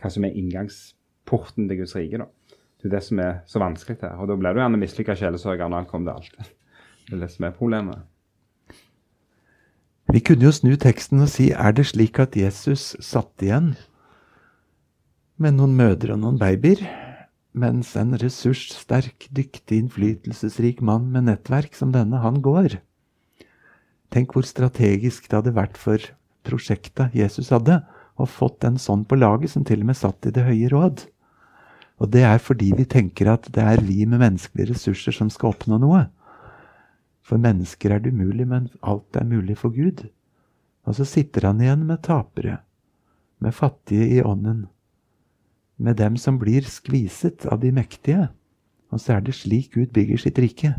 hva 0.00 0.10
som 0.12 0.24
er 0.24 0.36
inngangsporten 0.36 1.68
til 1.68 1.82
Guds 1.82 1.96
rike. 1.96 2.20
da. 2.20 2.56
Det 2.80 2.88
er 2.88 2.96
det 2.96 3.02
som 3.04 3.20
er 3.20 3.42
så 3.48 3.60
vanskelig 3.60 3.98
her. 4.00 4.16
Og 4.16 4.30
da 4.30 4.36
blir 4.40 4.56
du 4.56 4.62
gjerne 4.62 4.80
mislykka 4.80 5.16
sjelesørger 5.18 5.68
når 5.68 5.82
alt 5.82 5.92
kommer 5.92 6.12
til 6.12 6.22
alt. 6.22 6.56
Det 7.10 7.16
er 7.16 7.22
det 7.24 7.30
som 7.32 7.44
er 7.48 7.54
problemet. 7.56 8.02
Vi 10.10 10.20
kunne 10.26 10.46
jo 10.46 10.52
snu 10.54 10.76
teksten 10.78 11.22
og 11.24 11.30
si 11.30 11.48
er 11.50 11.74
det 11.74 11.88
slik 11.90 12.18
at 12.22 12.36
Jesus 12.38 12.92
satt 13.02 13.42
igjen 13.42 13.72
med 15.40 15.56
noen 15.56 15.76
mødre 15.78 16.14
og 16.14 16.20
noen 16.22 16.38
babyer, 16.40 16.82
mens 17.56 17.92
en 17.98 18.16
ressurssterk, 18.18 19.28
dyktig, 19.30 19.78
innflytelsesrik 19.84 20.82
mann 20.82 21.08
med 21.14 21.28
nettverk 21.28 21.74
som 21.78 21.94
denne, 21.94 22.20
han 22.22 22.40
går. 22.44 22.78
Tenk 24.10 24.34
hvor 24.34 24.46
strategisk 24.46 25.28
det 25.28 25.38
hadde 25.38 25.54
vært 25.54 25.78
for 25.78 26.02
prosjektet 26.46 27.14
Jesus 27.14 27.52
hadde, 27.54 27.80
å 28.20 28.26
fått 28.28 28.66
en 28.66 28.78
sånn 28.80 29.06
på 29.08 29.16
laget 29.16 29.52
som 29.54 29.64
til 29.64 29.84
og 29.84 29.90
med 29.90 29.98
satt 29.98 30.26
i 30.28 30.32
Det 30.34 30.44
høye 30.44 30.68
råd. 30.72 31.06
Og 32.00 32.08
det 32.12 32.24
er 32.26 32.40
fordi 32.40 32.72
vi 32.76 32.86
tenker 32.88 33.30
at 33.32 33.48
det 33.54 33.62
er 33.62 33.82
vi 33.84 34.04
med 34.08 34.22
menneskelige 34.22 34.72
ressurser 34.72 35.14
som 35.14 35.30
skal 35.32 35.52
oppnå 35.52 35.78
noe. 35.80 36.06
For 37.24 37.40
mennesker 37.40 37.94
er 37.94 38.02
det 38.02 38.12
umulig, 38.12 38.46
men 38.48 38.70
alt 38.80 39.16
er 39.16 39.28
mulig 39.28 39.58
for 39.60 39.72
Gud. 39.72 40.06
Og 40.88 40.96
så 40.96 41.06
sitter 41.06 41.46
han 41.50 41.60
igjen 41.60 41.84
med 41.86 42.02
tapere, 42.02 42.62
med 43.38 43.54
fattige 43.54 44.08
i 44.16 44.22
ånden, 44.24 44.66
med 45.76 46.00
dem 46.00 46.16
som 46.20 46.40
blir 46.40 46.66
skviset 46.68 47.46
av 47.46 47.60
de 47.62 47.70
mektige. 47.72 48.30
Og 48.90 49.00
så 49.00 49.16
er 49.16 49.24
det 49.24 49.36
slik 49.38 49.70
Gud 49.76 49.92
bygger 49.94 50.18
sitt 50.24 50.40
rike. 50.40 50.74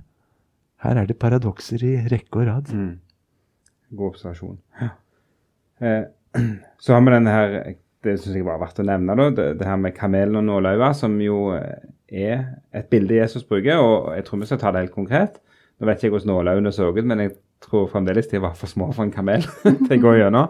Her 0.82 0.98
er 0.98 1.08
det 1.08 1.22
paradokser 1.22 1.82
i 1.86 1.96
rekke 2.10 2.42
og 2.42 2.50
rad. 2.50 2.74
Mm. 2.74 2.98
God 3.92 4.14
observasjon. 4.14 4.58
Eh, 5.82 6.04
så 6.84 6.94
har 6.94 7.02
vi 7.06 7.16
denne 7.16 7.36
her 7.36 7.56
Det 8.02 8.16
syns 8.18 8.34
jeg 8.34 8.46
var 8.46 8.58
verdt 8.62 8.80
å 8.82 8.86
nevne. 8.88 9.16
da, 9.18 9.30
det, 9.30 9.48
det 9.60 9.68
her 9.68 9.78
med 9.78 9.94
kamelen 9.94 10.40
og 10.40 10.48
nålauget, 10.48 10.98
som 10.98 11.20
jo 11.22 11.52
eh, 11.54 11.84
er 12.12 12.46
et 12.74 12.90
bilde 12.90 13.20
Jesus 13.20 13.46
bruker. 13.46 13.78
Og 13.78 14.16
jeg 14.16 14.26
tror 14.26 14.42
vi 14.42 14.50
skal 14.50 14.62
ta 14.62 14.72
det 14.74 14.86
helt 14.86 14.96
konkret. 14.96 15.38
Nå 15.78 15.86
vet 15.90 16.02
jeg 16.02 16.10
ikke 16.10 16.18
hvordan 16.20 16.34
nåløyene 16.34 16.74
så 16.74 16.90
ut, 16.90 17.06
men 17.06 17.22
jeg 17.22 17.36
tror 17.62 17.88
fremdeles 17.92 18.30
de 18.32 18.42
var 18.42 18.56
for 18.58 18.70
små 18.70 18.90
for 18.92 19.06
en 19.06 19.14
kamel 19.14 19.46
til 19.88 19.98
å 19.98 20.02
gå 20.02 20.16
gjennom. 20.18 20.50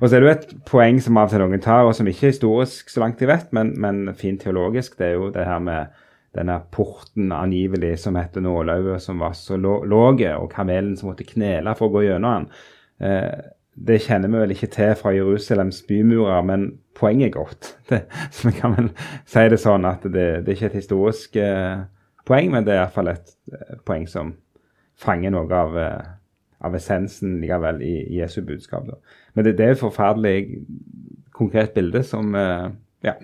Og 0.00 0.08
så 0.08 0.16
er 0.16 0.22
det 0.22 0.26
jo 0.26 0.34
et 0.34 0.48
poeng 0.66 0.96
som 1.02 1.18
av 1.18 1.28
og 1.28 1.34
til 1.34 1.42
noen 1.44 1.62
tar, 1.62 1.86
og 1.86 1.94
som 1.94 2.08
ikke 2.10 2.28
er 2.28 2.32
historisk 2.32 2.90
så 2.90 3.02
langt 3.02 3.22
jeg 3.22 3.30
vet, 3.30 3.52
men, 3.54 3.72
men 3.80 4.08
fint 4.18 4.42
teologisk. 4.42 4.96
Det 4.98 5.06
er 5.06 5.18
jo 5.18 5.30
det 5.34 5.46
her 5.46 5.60
med 5.62 5.94
denne 6.34 6.56
porten 6.74 7.30
angivelig 7.34 7.92
som 8.02 8.18
heter 8.18 8.42
nålauget, 8.42 9.02
som 9.02 9.22
var 9.22 9.36
så 9.38 9.58
låg, 9.58 10.24
og 10.34 10.48
kamelen 10.50 10.96
som 10.98 11.12
måtte 11.12 11.26
knele 11.28 11.76
for 11.78 11.88
å 11.88 11.94
gå 11.94 12.06
gjennom 12.08 12.42
den. 12.42 12.48
Eh, 13.04 13.40
det 13.74 13.98
kjenner 14.04 14.30
vi 14.30 14.40
vel 14.40 14.54
ikke 14.54 14.70
til 14.72 14.92
fra 14.96 15.12
Jerusalems 15.14 15.82
bymurer, 15.88 16.42
men 16.46 16.66
poenget 16.96 17.32
er 17.32 17.36
godt. 17.38 17.76
Det, 17.90 18.04
så 18.30 18.48
vi 18.48 18.54
kan 18.60 18.76
vel 18.76 18.90
si 19.26 19.44
det 19.50 19.60
sånn 19.60 19.86
at 19.88 20.06
det, 20.06 20.28
det 20.44 20.52
er 20.52 20.56
ikke 20.56 20.70
et 20.72 20.80
historisk 20.80 21.36
eh, 21.42 21.84
poeng, 22.26 22.52
men 22.54 22.66
det 22.66 22.74
er 22.74 22.84
iallfall 22.84 23.12
et 23.12 23.34
eh, 23.52 23.74
poeng 23.86 24.06
som 24.10 24.36
fanger 25.00 25.34
noe 25.34 25.58
av, 25.58 25.76
av 26.64 26.76
essensen 26.78 27.40
likevel 27.42 27.82
i, 27.82 27.94
Jesu 28.14 28.40
budskap. 28.46 28.86
Da. 28.86 29.18
Men 29.34 29.48
det, 29.48 29.56
det, 29.58 29.66
er 29.66 29.74
et 29.74 29.82
forferdelig 29.82 30.62
konkret 31.34 31.74
bilde 31.74 32.04
som 32.06 32.30
ja, 32.30 33.16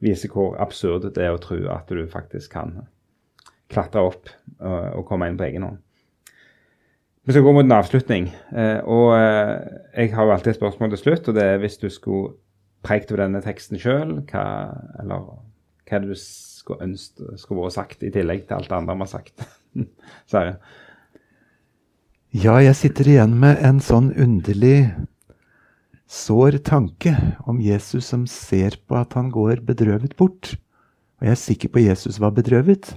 viser 0.00 0.32
hvor 0.32 0.56
absurd 0.64 1.10
det 1.12 1.26
er 1.26 1.36
å 1.36 1.42
tro 1.44 1.60
at 1.76 1.92
du 1.92 2.06
faktisk 2.08 2.56
kan 2.56 2.78
klatre 3.68 4.00
opp 4.08 4.32
og, 4.32 4.80
og 4.96 5.04
komme 5.10 5.28
inn 5.28 5.36
på 5.36 5.44
egen 5.50 5.68
hånd. 5.68 5.83
Vi 7.24 7.32
skal 7.32 7.44
gå 7.46 7.52
mot 7.56 7.64
en 7.64 7.72
avslutning. 7.72 8.26
Eh, 8.52 8.80
og 8.84 9.14
jeg 9.16 10.12
har 10.12 10.26
jo 10.26 10.32
alltid 10.34 10.52
et 10.52 10.58
spørsmål 10.58 10.92
til 10.92 11.00
slutt, 11.00 11.28
og 11.28 11.38
det 11.38 11.44
er 11.44 11.60
hvis 11.62 11.78
du 11.80 11.88
skulle 11.92 12.34
preikt 12.84 13.12
over 13.12 13.24
denne 13.24 13.40
teksten 13.44 13.80
sjøl, 13.80 14.18
hva, 14.28 14.44
eller 15.00 15.24
hva 15.24 15.96
er 15.96 16.04
det 16.04 16.12
du 16.12 16.20
skulle 16.20 16.84
ønske 16.84 17.38
skulle 17.40 17.64
vært 17.64 17.76
sagt 17.78 18.04
i 18.04 18.12
tillegg 18.12 18.44
til 18.44 18.58
alt 18.58 18.68
det 18.68 18.76
andre 18.76 18.96
vi 18.98 19.06
har 19.06 19.12
sagt? 19.14 19.46
Sverre? 20.30 20.58
Ja, 22.34 22.58
jeg 22.58 22.76
sitter 22.76 23.08
igjen 23.08 23.36
med 23.40 23.60
en 23.62 23.80
sånn 23.84 24.10
underlig 24.20 24.90
sår 26.10 26.58
tanke 26.66 27.14
om 27.48 27.60
Jesus 27.62 28.10
som 28.10 28.26
ser 28.30 28.76
på 28.84 28.98
at 28.98 29.14
han 29.16 29.30
går 29.32 29.62
bedrøvet 29.66 30.16
bort. 30.18 30.56
Og 31.20 31.28
jeg 31.28 31.36
er 31.36 31.40
sikker 31.40 31.72
på 31.72 31.84
Jesus 31.86 32.20
var 32.20 32.34
bedrøvet. 32.36 32.96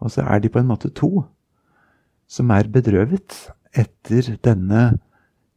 Og 0.00 0.14
så 0.14 0.24
er 0.24 0.40
de 0.40 0.48
på 0.48 0.62
en 0.62 0.70
måte 0.70 0.88
to 0.96 1.26
som 2.30 2.50
er 2.54 2.70
bedrøvet 2.70 3.34
etter 3.74 4.36
denne 4.44 5.00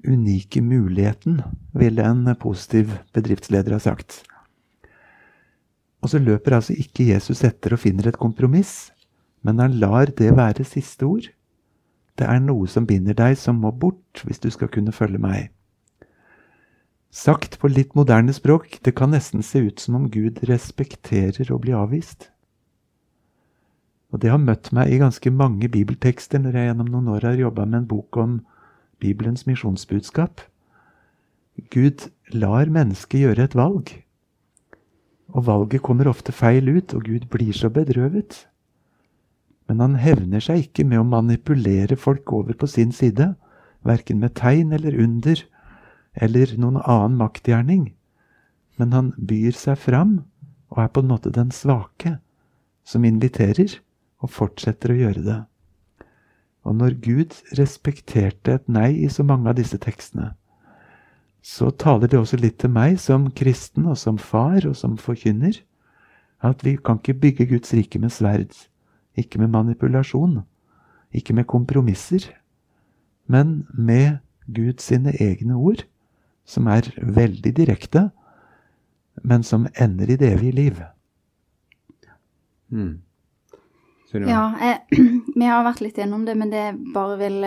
unike 0.03 0.61
muligheten, 0.61 1.41
ville 1.77 2.03
en 2.03 2.25
positiv 2.41 2.91
bedriftsleder 3.13 3.77
ha 3.77 3.79
sagt. 3.81 4.23
Og 6.03 6.11
så 6.11 6.19
løper 6.19 6.57
altså 6.57 6.75
ikke 6.75 7.07
Jesus 7.13 7.45
etter 7.47 7.77
og 7.77 7.83
finner 7.85 8.09
et 8.09 8.19
kompromiss, 8.19 8.91
men 9.43 9.61
han 9.61 9.77
lar 9.79 10.11
det 10.17 10.33
være 10.35 10.65
siste 10.67 11.07
ord. 11.07 11.29
Det 12.19 12.27
er 12.27 12.41
noe 12.43 12.67
som 12.67 12.87
binder 12.89 13.15
deg, 13.17 13.37
som 13.39 13.61
må 13.63 13.71
bort 13.71 14.23
hvis 14.25 14.41
du 14.43 14.49
skal 14.53 14.71
kunne 14.73 14.93
følge 14.95 15.21
meg. 15.21 15.51
Sagt 17.13 17.59
på 17.61 17.69
litt 17.69 17.93
moderne 17.95 18.33
språk, 18.33 18.79
det 18.81 18.95
kan 18.97 19.13
nesten 19.13 19.45
se 19.45 19.61
ut 19.67 19.79
som 19.79 19.99
om 19.99 20.09
Gud 20.11 20.41
respekterer 20.49 21.51
å 21.53 21.59
bli 21.61 21.75
avvist. 21.77 22.32
Og 24.13 24.21
det 24.21 24.29
har 24.29 24.41
møtt 24.41 24.69
meg 24.77 24.93
i 24.93 25.01
ganske 25.01 25.31
mange 25.33 25.67
bibeltekster 25.73 26.41
når 26.41 26.57
jeg 26.57 26.69
gjennom 26.69 26.89
noen 26.93 27.11
år 27.15 27.25
har 27.31 27.39
jobba 27.39 27.65
med 27.65 27.81
en 27.81 27.89
bok 27.89 28.17
om 28.21 28.39
Bibelens 29.01 29.47
misjonsbudskap. 29.49 30.43
Gud 31.73 32.07
lar 32.29 32.69
mennesket 32.69 33.23
gjøre 33.25 33.47
et 33.47 33.55
valg. 33.57 33.89
Og 35.33 35.47
valget 35.47 35.81
kommer 35.81 36.11
ofte 36.11 36.31
feil 36.31 36.69
ut, 36.69 36.93
og 36.93 37.09
Gud 37.09 37.25
blir 37.33 37.57
så 37.57 37.71
bedrøvet. 37.73 38.43
Men 39.65 39.81
han 39.81 39.95
hevner 39.97 40.43
seg 40.43 40.67
ikke 40.67 40.85
med 40.85 41.01
å 41.01 41.07
manipulere 41.09 41.97
folk 41.97 42.29
over 42.37 42.53
på 42.53 42.69
sin 42.69 42.93
side, 42.93 43.31
verken 43.81 44.21
med 44.21 44.35
tegn 44.37 44.75
eller 44.77 44.93
under 44.93 45.41
eller 46.13 46.53
noen 46.61 46.77
annen 46.83 47.17
maktgjerning. 47.17 47.87
Men 48.77 48.93
han 48.93 49.09
byr 49.17 49.57
seg 49.57 49.79
fram 49.81 50.19
og 50.69 50.83
er 50.85 50.93
på 50.93 51.01
en 51.01 51.09
måte 51.09 51.33
den 51.33 51.49
svake, 51.53 52.19
som 52.85 53.05
inviterer 53.07 53.79
og 54.23 54.31
fortsetter 54.31 54.93
å 54.93 54.99
gjøre 55.01 55.25
det. 55.25 55.39
Og 56.63 56.77
når 56.79 56.95
Gud 57.03 57.35
respekterte 57.59 58.55
et 58.55 58.69
nei 58.71 58.89
i 59.03 59.11
så 59.11 59.25
mange 59.27 59.51
av 59.51 59.59
disse 59.59 59.77
tekstene, 59.83 60.31
så 61.43 61.73
taler 61.75 62.07
det 62.07 62.21
også 62.21 62.39
litt 62.39 62.61
til 62.63 62.71
meg 62.71 62.95
som 63.03 63.27
kristen 63.35 63.89
og 63.91 63.99
som 63.99 64.15
far 64.15 64.63
og 64.63 64.77
som 64.79 64.95
forkynner, 64.95 65.59
at 66.39 66.63
vi 66.63 66.77
kan 66.79 67.01
ikke 67.01 67.19
bygge 67.19 67.49
Guds 67.51 67.75
rike 67.75 67.99
med 67.99 68.15
sverd 68.15 68.55
ikke 69.15 69.39
med 69.39 69.47
manipulasjon, 69.47 70.41
ikke 71.13 71.33
med 71.33 71.45
kompromisser, 71.45 72.25
men 73.27 73.67
med 73.73 74.17
Guds 74.55 74.83
sine 74.83 75.13
egne 75.21 75.55
ord, 75.55 75.85
som 76.45 76.67
er 76.67 76.89
veldig 76.97 77.55
direkte, 77.55 78.09
men 79.23 79.43
som 79.43 79.67
ender 79.79 80.09
i 80.09 80.15
det 80.15 80.33
evige 80.33 80.51
liv. 80.51 80.81
Mm. 82.69 83.01
Ja, 84.29 84.43
eh, 84.61 84.77
vi 85.35 85.47
har 85.49 85.65
vært 85.65 85.81
litt 85.83 85.97
gjennom 85.97 86.25
det, 86.27 86.37
men 86.39 86.53
det 86.53 86.67
bare 86.93 87.17
vil 87.21 87.39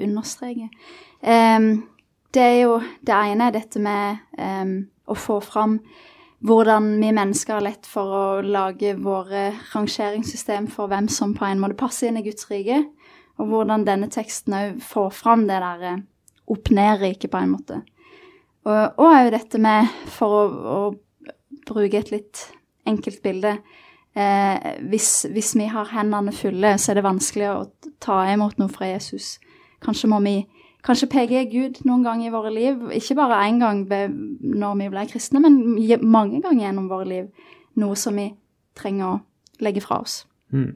understreke. 0.00 0.68
Um, 1.20 1.72
det 2.32 2.40
er 2.40 2.58
jo 2.62 2.76
Det 3.04 3.12
ene 3.12 3.48
er 3.50 3.56
dette 3.56 3.80
med 3.82 4.20
um, 4.38 4.76
å 5.10 5.16
få 5.18 5.40
fram 5.44 5.80
hvordan 6.40 6.94
vi 7.02 7.10
mennesker 7.12 7.58
har 7.58 7.64
lett 7.66 7.88
for 7.88 8.14
å 8.16 8.24
lage 8.40 8.94
våre 8.96 9.50
rangeringssystem 9.74 10.70
for 10.72 10.88
hvem 10.88 11.08
som 11.12 11.34
på 11.36 11.44
en 11.44 11.60
måte 11.60 11.76
passer 11.80 12.08
inn 12.08 12.20
i 12.20 12.24
Guds 12.24 12.48
rike, 12.48 12.78
og 13.36 13.50
hvordan 13.50 13.84
denne 13.84 14.08
teksten 14.12 14.56
òg 14.56 14.80
får 14.84 15.10
fram 15.16 15.44
det 15.48 15.58
der 15.60 15.84
eh, 15.90 16.00
opp-ned-riket, 16.50 17.30
på 17.30 17.42
en 17.42 17.52
måte. 17.52 17.82
Og 18.68 19.04
òg 19.04 19.30
dette 19.34 19.60
med, 19.60 19.92
for 20.12 20.38
å, 20.38 20.42
å, 20.48 20.80
bruke 21.68 22.00
et 22.00 22.10
litt 22.10 22.46
enkelt 22.88 23.20
bilde 23.22 23.58
eh, 24.16 24.80
hvis, 24.90 25.26
hvis, 25.32 25.54
vi 25.58 25.68
har 25.70 25.90
hendene 25.92 26.32
fulle, 26.32 26.76
så 26.78 26.92
er 26.92 27.00
det 27.00 27.06
vanskelig 27.06 27.50
å 27.50 27.92
ta 28.02 28.22
imot 28.32 28.58
noe 28.58 28.72
fra 28.72 28.90
Jesus. 28.90 29.38
Kanskje 29.84 30.10
må 30.12 30.20
vi 30.24 30.36
kanskje 30.86 31.10
peker 31.12 31.48
Gud 31.50 31.80
noen 31.84 32.04
ganger 32.04 32.28
i 32.28 32.34
våre 32.34 32.52
liv, 32.54 32.84
ikke 32.96 33.18
bare 33.18 33.42
én 33.48 33.60
gang 33.60 33.84
når 33.86 34.78
vi 34.80 34.90
ble 34.92 35.06
kristne, 35.10 35.42
men 35.44 35.58
mange 36.02 36.40
ganger 36.40 36.66
gjennom 36.66 36.88
våre 36.90 37.08
liv, 37.08 37.50
noe 37.80 37.96
som 37.96 38.16
vi 38.16 38.30
trenger 38.76 39.06
å 39.06 39.18
legge 39.60 39.82
fra 39.84 40.00
oss. 40.00 40.22
Mm. 40.52 40.72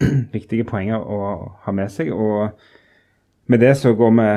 Viktige 0.36 0.64
poenger 0.68 1.00
å 1.00 1.20
ha 1.64 1.72
med 1.76 1.92
seg. 1.92 2.12
Og 2.12 2.50
med 3.50 3.62
det 3.62 3.74
så 3.80 3.94
går 3.96 4.14
vi 4.16 4.28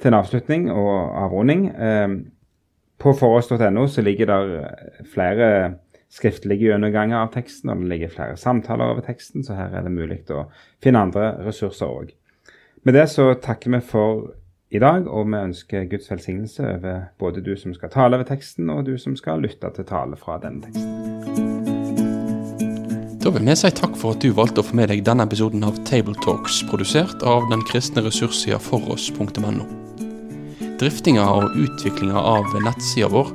til 0.00 0.10
en 0.10 0.18
avslutning 0.20 0.70
og 0.72 0.92
avrunding. 1.24 1.68
Ehm, 1.74 2.16
på 3.00 3.12
foross.no 3.16 3.86
så 3.88 4.02
ligger 4.04 4.26
der 4.26 4.50
flere 5.12 5.50
skriftlige 6.10 6.70
gjennomganger 6.70 7.22
av 7.22 7.32
teksten, 7.34 7.70
og 7.70 7.82
det 7.82 7.92
ligger 7.92 8.14
flere 8.14 8.36
samtaler 8.40 8.92
over 8.92 9.04
teksten, 9.06 9.44
så 9.46 9.54
her 9.58 9.76
er 9.78 9.86
det 9.86 9.94
mulig 9.94 10.24
å 10.34 10.48
finne 10.82 11.04
andre 11.06 11.32
ressurser 11.46 11.86
òg. 11.86 12.12
Med 12.82 12.96
det 12.96 13.06
så 13.12 13.30
takker 13.38 13.76
vi 13.76 13.82
for 13.84 14.30
i 14.70 14.78
dag, 14.78 15.06
og 15.06 15.26
vi 15.30 15.38
ønsker 15.38 15.88
Guds 15.90 16.10
velsignelse 16.10 16.62
over 16.76 17.00
både 17.18 17.42
du 17.42 17.56
som 17.58 17.74
skal 17.74 17.90
tale 17.92 18.18
over 18.18 18.26
teksten, 18.26 18.70
og 18.70 18.86
du 18.86 18.96
som 18.98 19.16
skal 19.18 19.42
lytte 19.42 19.70
til 19.74 19.86
tale 19.86 20.18
fra 20.18 20.38
denne 20.42 20.66
teksten. 20.66 21.60
Da 23.20 23.28
vil 23.34 23.44
vi 23.44 23.54
si 23.58 23.68
takk 23.76 23.98
for 24.00 24.16
at 24.16 24.22
du 24.24 24.30
valgte 24.32 24.62
å 24.62 24.66
få 24.66 24.78
med 24.78 24.88
deg 24.88 25.02
denne 25.04 25.26
episoden 25.28 25.66
av 25.66 25.76
Tabletalks, 25.84 26.62
produsert 26.70 27.20
av 27.26 27.50
den 27.50 27.60
kristne 27.68 28.00
ressurssida 28.06 28.56
foross.no. 28.64 29.66
Driftinga 30.80 31.26
og 31.28 31.58
utviklinga 31.60 32.16
av 32.16 32.48
nettsida 32.64 33.10
vår 33.12 33.34